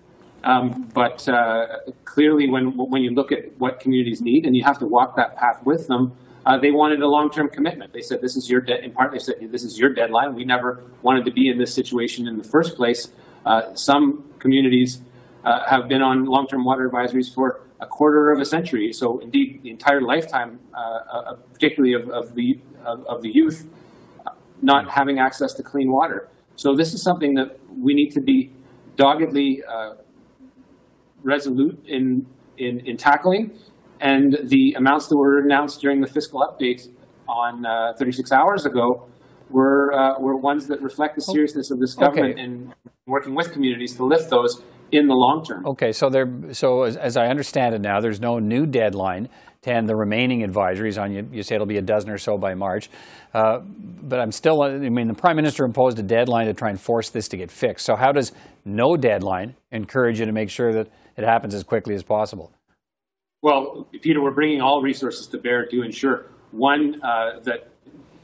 Um, 0.44 0.90
but 0.94 1.28
uh, 1.30 1.68
clearly, 2.06 2.50
when 2.50 2.76
when 2.78 3.04
you 3.04 3.12
look 3.12 3.32
at 3.32 3.56
what 3.60 3.80
communities 3.80 4.22
need, 4.22 4.46
and 4.46 4.56
you 4.56 4.64
have 4.64 4.80
to 4.80 4.88
walk 4.88 5.16
that 5.18 5.36
path 5.36 5.62
with 5.66 5.88
them, 5.88 6.14
uh, 6.50 6.58
they 6.58 6.72
wanted 6.72 7.00
a 7.00 7.08
long-term 7.08 7.48
commitment. 7.50 7.94
They 7.94 8.02
said, 8.02 8.22
"This 8.22 8.36
is 8.36 8.50
your 8.50 8.62
in 8.66 8.92
part." 8.92 9.12
They 9.12 9.20
said, 9.20 9.36
"This 9.52 9.64
is 9.64 9.78
your 9.78 9.94
deadline." 9.94 10.34
We 10.34 10.46
never 10.46 10.84
wanted 11.04 11.24
to 11.26 11.32
be 11.32 11.48
in 11.48 11.60
this 11.60 11.72
situation 11.72 12.28
in 12.28 12.40
the 12.40 12.44
first 12.44 12.76
place. 12.76 13.12
Uh, 13.46 13.76
some 13.76 14.24
communities 14.40 15.02
uh, 15.46 15.64
have 15.70 15.88
been 15.88 16.02
on 16.02 16.26
long-term 16.26 16.66
water 16.66 16.90
advisories 16.90 17.32
for 17.32 17.62
a 17.80 17.86
quarter 17.86 18.32
of 18.32 18.40
a 18.40 18.46
century. 18.46 18.92
So 18.92 19.20
indeed, 19.20 19.62
the 19.62 19.70
entire 19.70 20.02
lifetime, 20.02 20.60
uh, 20.74 21.36
particularly 21.54 21.94
of, 21.94 22.10
of 22.10 22.34
the 22.34 22.60
of, 22.84 23.06
of, 23.06 23.22
the 23.22 23.30
youth, 23.30 23.68
not 24.64 24.90
having 24.90 25.20
access 25.20 25.54
to 25.54 25.62
clean 25.62 25.92
water. 25.92 26.30
So 26.56 26.76
this 26.76 26.94
is 26.96 27.02
something 27.04 27.36
that 27.36 27.60
we 27.78 27.94
need 27.94 28.10
to 28.14 28.22
be 28.22 28.52
doggedly 28.96 29.64
uh, 29.64 29.94
resolute 31.22 31.86
in, 31.86 32.26
in, 32.58 32.80
in 32.88 32.98
tackling. 32.98 33.52
And 34.02 34.38
the 34.44 34.74
amounts 34.78 35.08
that 35.08 35.18
were 35.18 35.40
announced 35.40 35.82
during 35.82 36.02
the 36.02 36.08
fiscal 36.08 36.42
update 36.42 36.88
on 37.28 37.66
uh, 37.66 37.94
36 37.98 38.32
hours 38.32 38.66
ago 38.66 39.08
were 39.50 39.94
uh, 39.94 40.20
were 40.20 40.38
ones 40.38 40.68
that 40.68 40.82
reflect 40.82 41.16
the 41.16 41.22
seriousness 41.22 41.72
of 41.72 41.80
this 41.80 41.94
government 41.96 42.34
okay. 42.34 42.44
in 42.44 42.74
working 43.08 43.36
with 43.36 43.52
communities 43.52 43.96
to 43.96 44.06
lift 44.06 44.30
those 44.30 44.62
in 44.92 45.08
the 45.08 45.14
long 45.14 45.44
term. 45.44 45.66
Okay, 45.66 45.92
so 45.92 46.10
there, 46.10 46.28
so 46.52 46.84
as, 46.84 46.98
as, 46.98 47.18
I 47.18 47.28
understand 47.28 47.76
it 47.76 47.82
now, 47.82 48.00
there's 48.00 48.20
no 48.20 48.40
new 48.40 48.66
deadline 48.66 49.30
to 49.62 49.74
end 49.74 49.88
the 49.88 49.96
remaining 49.96 50.42
advisories 50.42 51.02
on 51.02 51.12
you. 51.12 51.28
You 51.32 51.44
say 51.44 51.56
it'll 51.56 51.68
be 51.68 51.78
a 51.78 51.82
dozen 51.82 52.10
or 52.10 52.18
so 52.18 52.38
by 52.38 52.54
March, 52.56 52.90
uh, 53.34 53.60
but 53.60 54.20
I'm 54.20 54.32
still. 54.32 54.62
I 54.62 54.78
mean, 54.78 55.08
the 55.08 55.14
prime 55.14 55.36
minister 55.36 55.66
imposed 55.66 56.00
a 56.00 56.04
deadline 56.04 56.48
to 56.48 56.54
try 56.54 56.70
and 56.70 56.80
force 56.80 57.10
this 57.10 57.28
to 57.30 57.38
get 57.38 57.52
fixed. 57.52 57.86
So 57.86 57.96
how 57.96 58.12
does 58.12 58.32
no 58.66 58.96
deadline 58.96 59.56
encourage 59.72 60.20
you 60.20 60.26
to 60.26 60.32
make 60.32 60.50
sure 60.50 60.74
that 60.74 60.88
it 61.18 61.24
happens 61.24 61.54
as 61.54 61.64
quickly 61.64 61.96
as 61.96 62.04
possible? 62.04 62.52
Well, 63.42 63.88
Peter, 64.02 64.22
we're 64.22 64.32
bringing 64.32 64.60
all 64.60 64.82
resources 64.82 65.26
to 65.28 65.38
bear 65.38 65.66
to 65.68 65.82
ensure 65.82 66.26
one 66.52 67.02
uh, 67.02 67.40
that 67.44 67.70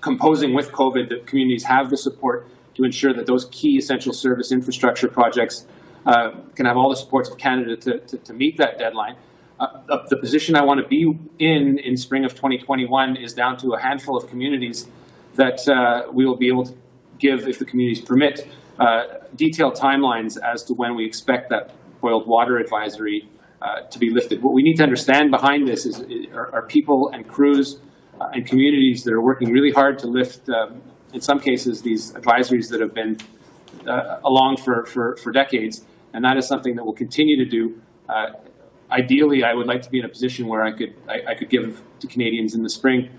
composing 0.02 0.54
with 0.54 0.74
COVID, 0.74 1.08
that 1.08 1.26
communities 1.26 1.64
have 1.64 1.90
the 1.90 1.96
support 1.96 2.50
to 2.76 2.84
ensure 2.84 3.14
that 3.14 3.26
those 3.26 3.46
key 3.50 3.78
essential 3.78 4.12
service 4.12 4.52
infrastructure 4.52 5.08
projects 5.08 5.68
uh, 6.06 6.32
can 6.56 6.66
have 6.66 6.76
all 6.76 6.90
the 6.90 6.98
supports 6.98 7.30
of 7.30 7.38
Canada 7.38 7.78
to, 7.78 8.00
to, 8.00 8.18
to 8.18 8.34
meet 8.34 8.58
that 8.58 8.78
deadline. 8.78 9.16
Uh, 9.58 10.04
the 10.10 10.18
position 10.18 10.54
I 10.54 10.64
want 10.66 10.82
to 10.82 10.88
be 10.88 11.18
in 11.40 11.80
in 11.80 11.96
spring 11.96 12.26
of 12.26 12.32
2021 12.32 13.16
is 13.16 13.34
down 13.34 13.56
to 13.60 13.72
a 13.74 13.80
handful 13.80 14.18
of 14.18 14.28
communities 14.28 14.86
that 15.36 15.66
uh, 15.70 16.12
we 16.12 16.26
will 16.26 16.36
be 16.36 16.50
able 16.50 16.66
to 16.66 16.74
give, 17.20 17.48
if 17.48 17.58
the 17.58 17.66
communities 17.66 18.04
permit, 18.04 18.46
uh, 18.80 19.04
detailed 19.34 19.76
timelines 19.76 20.38
as 20.42 20.62
to 20.66 20.74
when 20.74 20.94
we 20.94 21.06
expect 21.06 21.50
that 21.52 21.72
boiled 22.02 22.28
water 22.28 22.58
advisory 22.58 23.30
uh, 23.62 23.82
to 23.82 24.00
be 24.00 24.10
lifted. 24.10 24.44
What 24.44 24.54
we 24.54 24.64
need 24.64 24.76
to 24.76 24.84
understand 24.84 25.32
behind 25.32 25.68
this 25.68 25.86
is, 25.86 26.02
are, 26.34 26.54
are 26.54 26.62
people 26.64 27.10
and 27.14 27.28
crews 27.28 27.80
uh, 28.20 28.30
and 28.34 28.46
communities 28.46 29.04
that 29.04 29.14
are 29.14 29.22
working 29.22 29.52
really 29.52 29.72
hard 29.72 30.00
to 30.00 30.08
lift, 30.08 30.50
um, 30.50 30.82
in 31.14 31.22
some 31.22 31.40
cases, 31.40 31.82
these 31.82 32.14
advisories 32.14 32.70
that 32.70 32.82
have 32.82 32.94
been 32.94 33.18
uh, 33.88 34.20
along 34.24 34.58
for, 34.58 34.86
for, 34.86 35.18
for 35.18 35.32
decades. 35.32 35.84
And 36.14 36.24
that 36.24 36.38
is 36.38 36.48
something 36.48 36.76
that 36.76 36.84
we'll 36.84 36.94
continue 36.94 37.44
to 37.44 37.50
do. 37.50 37.82
Uh, 38.08 38.28
ideally, 38.92 39.44
I 39.44 39.54
would 39.54 39.68
like 39.68 39.82
to 39.84 39.90
be 39.90 40.00
in 40.00 40.06
a 40.06 40.10
position 40.10 40.48
where 40.48 40.64
I 40.64 40.72
could, 40.72 40.94
I, 41.08 41.32
I 41.32 41.36
could 41.36 41.50
give 41.50 41.82
to 42.00 42.08
Canadians 42.08 42.56
in 42.56 42.64
the 42.64 42.70
spring 42.70 43.10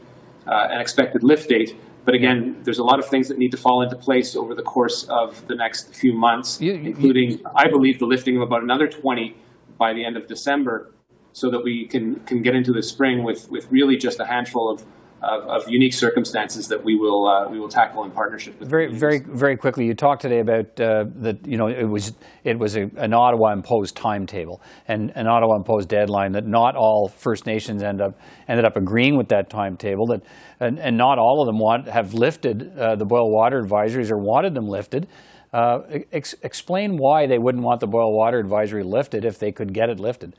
uh, 0.47 0.69
an 0.71 0.81
expected 0.81 1.23
lift 1.23 1.49
date. 1.49 1.77
But 2.05 2.15
again, 2.15 2.61
there's 2.63 2.79
a 2.79 2.85
lot 2.85 3.01
of 3.01 3.07
things 3.07 3.29
that 3.29 3.37
need 3.37 3.51
to 3.51 3.57
fall 3.57 3.83
into 3.83 3.97
place 3.97 4.37
over 4.37 4.55
the 4.55 4.63
course 4.63 5.05
of 5.05 5.47
the 5.49 5.57
next 5.57 5.93
few 5.93 6.15
months, 6.15 6.61
including, 6.61 7.41
I 7.55 7.69
believe, 7.69 7.99
the 7.99 8.07
lifting 8.07 8.37
of 8.37 8.43
about 8.43 8.63
another 8.63 8.87
20 8.87 9.37
by 9.79 9.93
the 9.93 10.05
end 10.05 10.17
of 10.17 10.27
December 10.27 10.93
so 11.33 11.51
that 11.51 11.63
we 11.63 11.87
can, 11.87 12.17
can 12.21 12.41
get 12.43 12.55
into 12.55 12.73
the 12.73 12.83
spring 12.83 13.23
with, 13.23 13.51
with 13.51 13.71
really 13.71 13.97
just 13.97 14.21
a 14.21 14.25
handful 14.25 14.73
of, 14.73 14.85
of, 15.23 15.43
of 15.49 15.69
unique 15.69 15.93
circumstances 15.93 16.69
that 16.69 16.83
we 16.85 16.95
will 16.95 17.27
uh, 17.27 17.49
we 17.51 17.59
will 17.59 17.69
tackle 17.69 18.05
in 18.05 18.11
partnership 18.11 18.59
with. 18.59 18.69
Very 18.69 18.93
very 18.93 19.21
very 19.21 19.57
quickly, 19.57 19.87
you 19.87 19.95
talked 19.95 20.23
today 20.23 20.41
about 20.41 20.79
uh, 20.81 21.05
that 21.17 21.47
you 21.47 21.57
know 21.57 21.69
it 21.69 21.85
was 21.85 22.13
it 22.45 22.59
was 22.59 22.77
a, 22.77 22.91
an 22.97 23.15
Ottawa 23.15 23.53
imposed 23.53 23.97
timetable 23.97 24.63
and 24.89 25.13
an 25.15 25.27
Ottawa 25.27 25.57
imposed 25.57 25.89
deadline 25.89 26.33
that 26.33 26.47
not 26.47 26.77
all 26.77 27.09
First 27.09 27.47
Nations 27.47 27.83
end 27.83 28.01
up 28.01 28.19
ended 28.49 28.65
up 28.65 28.77
agreeing 28.77 29.17
with 29.17 29.29
that 29.29 29.49
timetable 29.51 30.07
that 30.07 30.23
and, 30.61 30.79
and 30.79 30.97
not 30.97 31.19
all 31.19 31.43
of 31.43 31.47
them 31.47 31.59
want 31.59 31.89
have 31.89 32.15
lifted 32.15 32.79
uh, 32.79 32.95
the 32.97 33.05
boil 33.05 33.31
water 33.31 33.63
advisories 33.63 34.11
or 34.11 34.19
wanted 34.19 34.55
them 34.55 34.67
lifted. 34.67 35.09
Uh, 35.53 35.81
ex 36.13 36.35
explain 36.43 36.97
why 36.97 37.27
they 37.27 37.39
wouldn't 37.39 37.65
want 37.65 37.81
the 37.81 37.87
boil 37.87 38.13
water 38.13 38.39
advisory 38.39 38.83
lifted 38.83 39.25
if 39.25 39.39
they 39.39 39.53
could 39.53 39.73
get 39.73 39.89
it 39.89 39.99
lifted. 39.99 40.35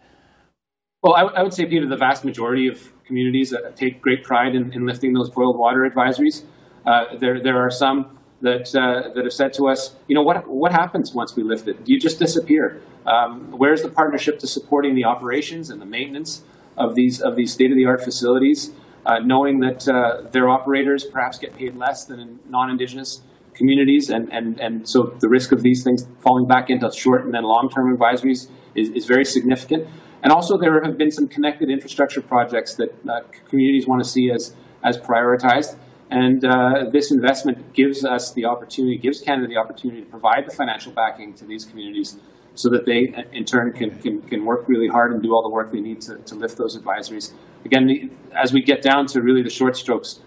Well, 1.01 1.15
I, 1.15 1.39
I 1.39 1.43
would 1.43 1.53
say, 1.53 1.65
Peter, 1.65 1.87
the 1.87 1.95
vast 1.95 2.25
majority 2.25 2.67
of 2.67 2.91
communities 3.05 3.51
that 3.51 3.75
take 3.75 4.01
great 4.01 4.23
pride 4.23 4.55
in, 4.55 4.73
in 4.73 4.85
lifting 4.85 5.13
those 5.13 5.29
boiled 5.29 5.57
water 5.57 5.89
advisories. 5.89 6.43
Uh, 6.85 7.17
there, 7.17 7.41
there 7.41 7.57
are 7.57 7.69
some 7.69 8.17
that 8.41 8.75
uh, 8.75 9.13
that 9.13 9.23
have 9.23 9.33
said 9.33 9.53
to 9.53 9.67
us, 9.67 9.95
you 10.07 10.15
know, 10.15 10.21
what 10.21 10.47
what 10.47 10.71
happens 10.71 11.13
once 11.13 11.35
we 11.35 11.43
lift 11.43 11.67
it? 11.67 11.83
Do 11.83 11.93
you 11.93 11.99
just 11.99 12.19
disappear? 12.19 12.81
Um, 13.05 13.51
where's 13.51 13.81
the 13.81 13.89
partnership 13.89 14.39
to 14.39 14.47
supporting 14.47 14.95
the 14.95 15.05
operations 15.05 15.69
and 15.69 15.81
the 15.81 15.85
maintenance 15.85 16.43
of 16.77 16.93
these 16.95 17.21
of 17.21 17.35
these 17.35 17.53
state 17.53 17.71
of 17.71 17.77
the 17.77 17.85
art 17.85 18.03
facilities? 18.03 18.71
Uh, 19.05 19.19
knowing 19.19 19.61
that 19.61 19.87
uh, 19.87 20.21
their 20.31 20.49
operators 20.49 21.05
perhaps 21.05 21.39
get 21.39 21.55
paid 21.55 21.75
less 21.77 22.03
than 22.03 22.19
in 22.19 22.39
non-indigenous 22.49 23.21
communities, 23.57 24.09
and, 24.09 24.31
and, 24.31 24.59
and 24.59 24.87
so 24.87 25.15
the 25.19 25.29
risk 25.29 25.51
of 25.51 25.61
these 25.61 25.83
things 25.83 26.07
falling 26.19 26.47
back 26.47 26.69
into 26.69 26.89
short 26.91 27.25
and 27.25 27.33
then 27.33 27.43
long-term 27.43 27.95
advisories 27.95 28.49
is, 28.75 28.89
is 28.91 29.05
very 29.05 29.25
significant. 29.25 29.87
And 30.23 30.31
also 30.31 30.57
there 30.57 30.81
have 30.83 30.97
been 30.97 31.11
some 31.11 31.27
connected 31.27 31.69
infrastructure 31.69 32.21
projects 32.21 32.75
that 32.75 32.89
uh, 33.07 33.21
communities 33.49 33.87
want 33.87 34.03
to 34.03 34.09
see 34.09 34.31
as, 34.31 34.55
as 34.83 34.97
prioritized. 34.97 35.77
And 36.09 36.43
uh, 36.45 36.85
this 36.91 37.11
investment 37.11 37.73
gives 37.73 38.05
us 38.05 38.33
the 38.33 38.45
opportunity, 38.45 38.97
gives 38.97 39.19
Canada 39.21 39.47
the 39.47 39.57
opportunity 39.57 40.01
to 40.01 40.09
provide 40.09 40.43
the 40.47 40.55
financial 40.55 40.91
backing 40.91 41.33
to 41.35 41.45
these 41.45 41.65
communities 41.65 42.17
so 42.55 42.69
that 42.69 42.85
they, 42.85 43.13
in 43.33 43.45
turn, 43.45 43.71
can, 43.73 43.91
can, 43.99 44.21
can 44.21 44.45
work 44.45 44.67
really 44.67 44.87
hard 44.87 45.11
and 45.11 45.21
do 45.21 45.31
all 45.33 45.43
the 45.43 45.49
work 45.49 45.71
they 45.71 45.81
need 45.81 46.01
to, 46.01 46.15
to 46.29 46.35
lift 46.35 46.57
those 46.57 46.77
advisories. 46.77 47.33
Again, 47.65 48.09
as 48.33 48.53
we 48.53 48.61
get 48.61 48.81
down 48.81 49.05
to 49.07 49.21
really 49.21 49.43
the 49.43 49.49
short 49.49 49.75
strokes, 49.77 50.21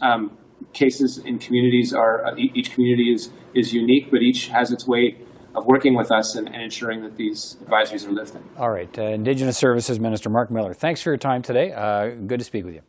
um, 0.00 0.36
cases 0.72 1.18
in 1.18 1.38
communities 1.38 1.92
are 1.92 2.26
uh, 2.26 2.34
each 2.36 2.72
community 2.72 3.12
is 3.12 3.30
is 3.54 3.72
unique, 3.72 4.10
but 4.10 4.20
each 4.22 4.48
has 4.48 4.72
its 4.72 4.86
way 4.86 5.16
of 5.54 5.66
working 5.66 5.94
with 5.94 6.10
us 6.10 6.34
and, 6.34 6.48
and 6.48 6.62
ensuring 6.62 7.02
that 7.02 7.16
these 7.16 7.56
advisories 7.64 8.06
are 8.06 8.12
lifted. 8.12 8.42
All 8.56 8.70
right, 8.70 8.98
uh, 8.98 9.02
Indigenous 9.02 9.56
Services 9.56 10.00
Minister 10.00 10.28
Mark 10.28 10.50
Miller, 10.50 10.74
thanks 10.74 11.00
for 11.00 11.10
your 11.10 11.16
time 11.16 11.42
today. 11.42 11.72
Uh, 11.72 12.10
good 12.26 12.40
to 12.40 12.44
speak 12.44 12.64
with 12.64 12.74
you. 12.74 12.82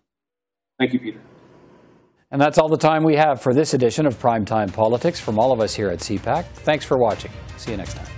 Thank 0.79 0.93
you, 0.93 0.99
Peter. 0.99 1.21
And 2.31 2.41
that's 2.41 2.57
all 2.57 2.69
the 2.69 2.77
time 2.77 3.03
we 3.03 3.15
have 3.15 3.41
for 3.41 3.53
this 3.53 3.73
edition 3.73 4.05
of 4.05 4.19
Primetime 4.19 4.73
Politics 4.73 5.19
from 5.19 5.39
all 5.39 5.51
of 5.51 5.61
us 5.61 5.75
here 5.75 5.89
at 5.89 5.99
CPAC. 5.99 6.45
Thanks 6.45 6.83
for 6.83 6.97
watching. 6.97 7.31
See 7.57 7.71
you 7.71 7.77
next 7.77 7.93
time. 7.93 8.14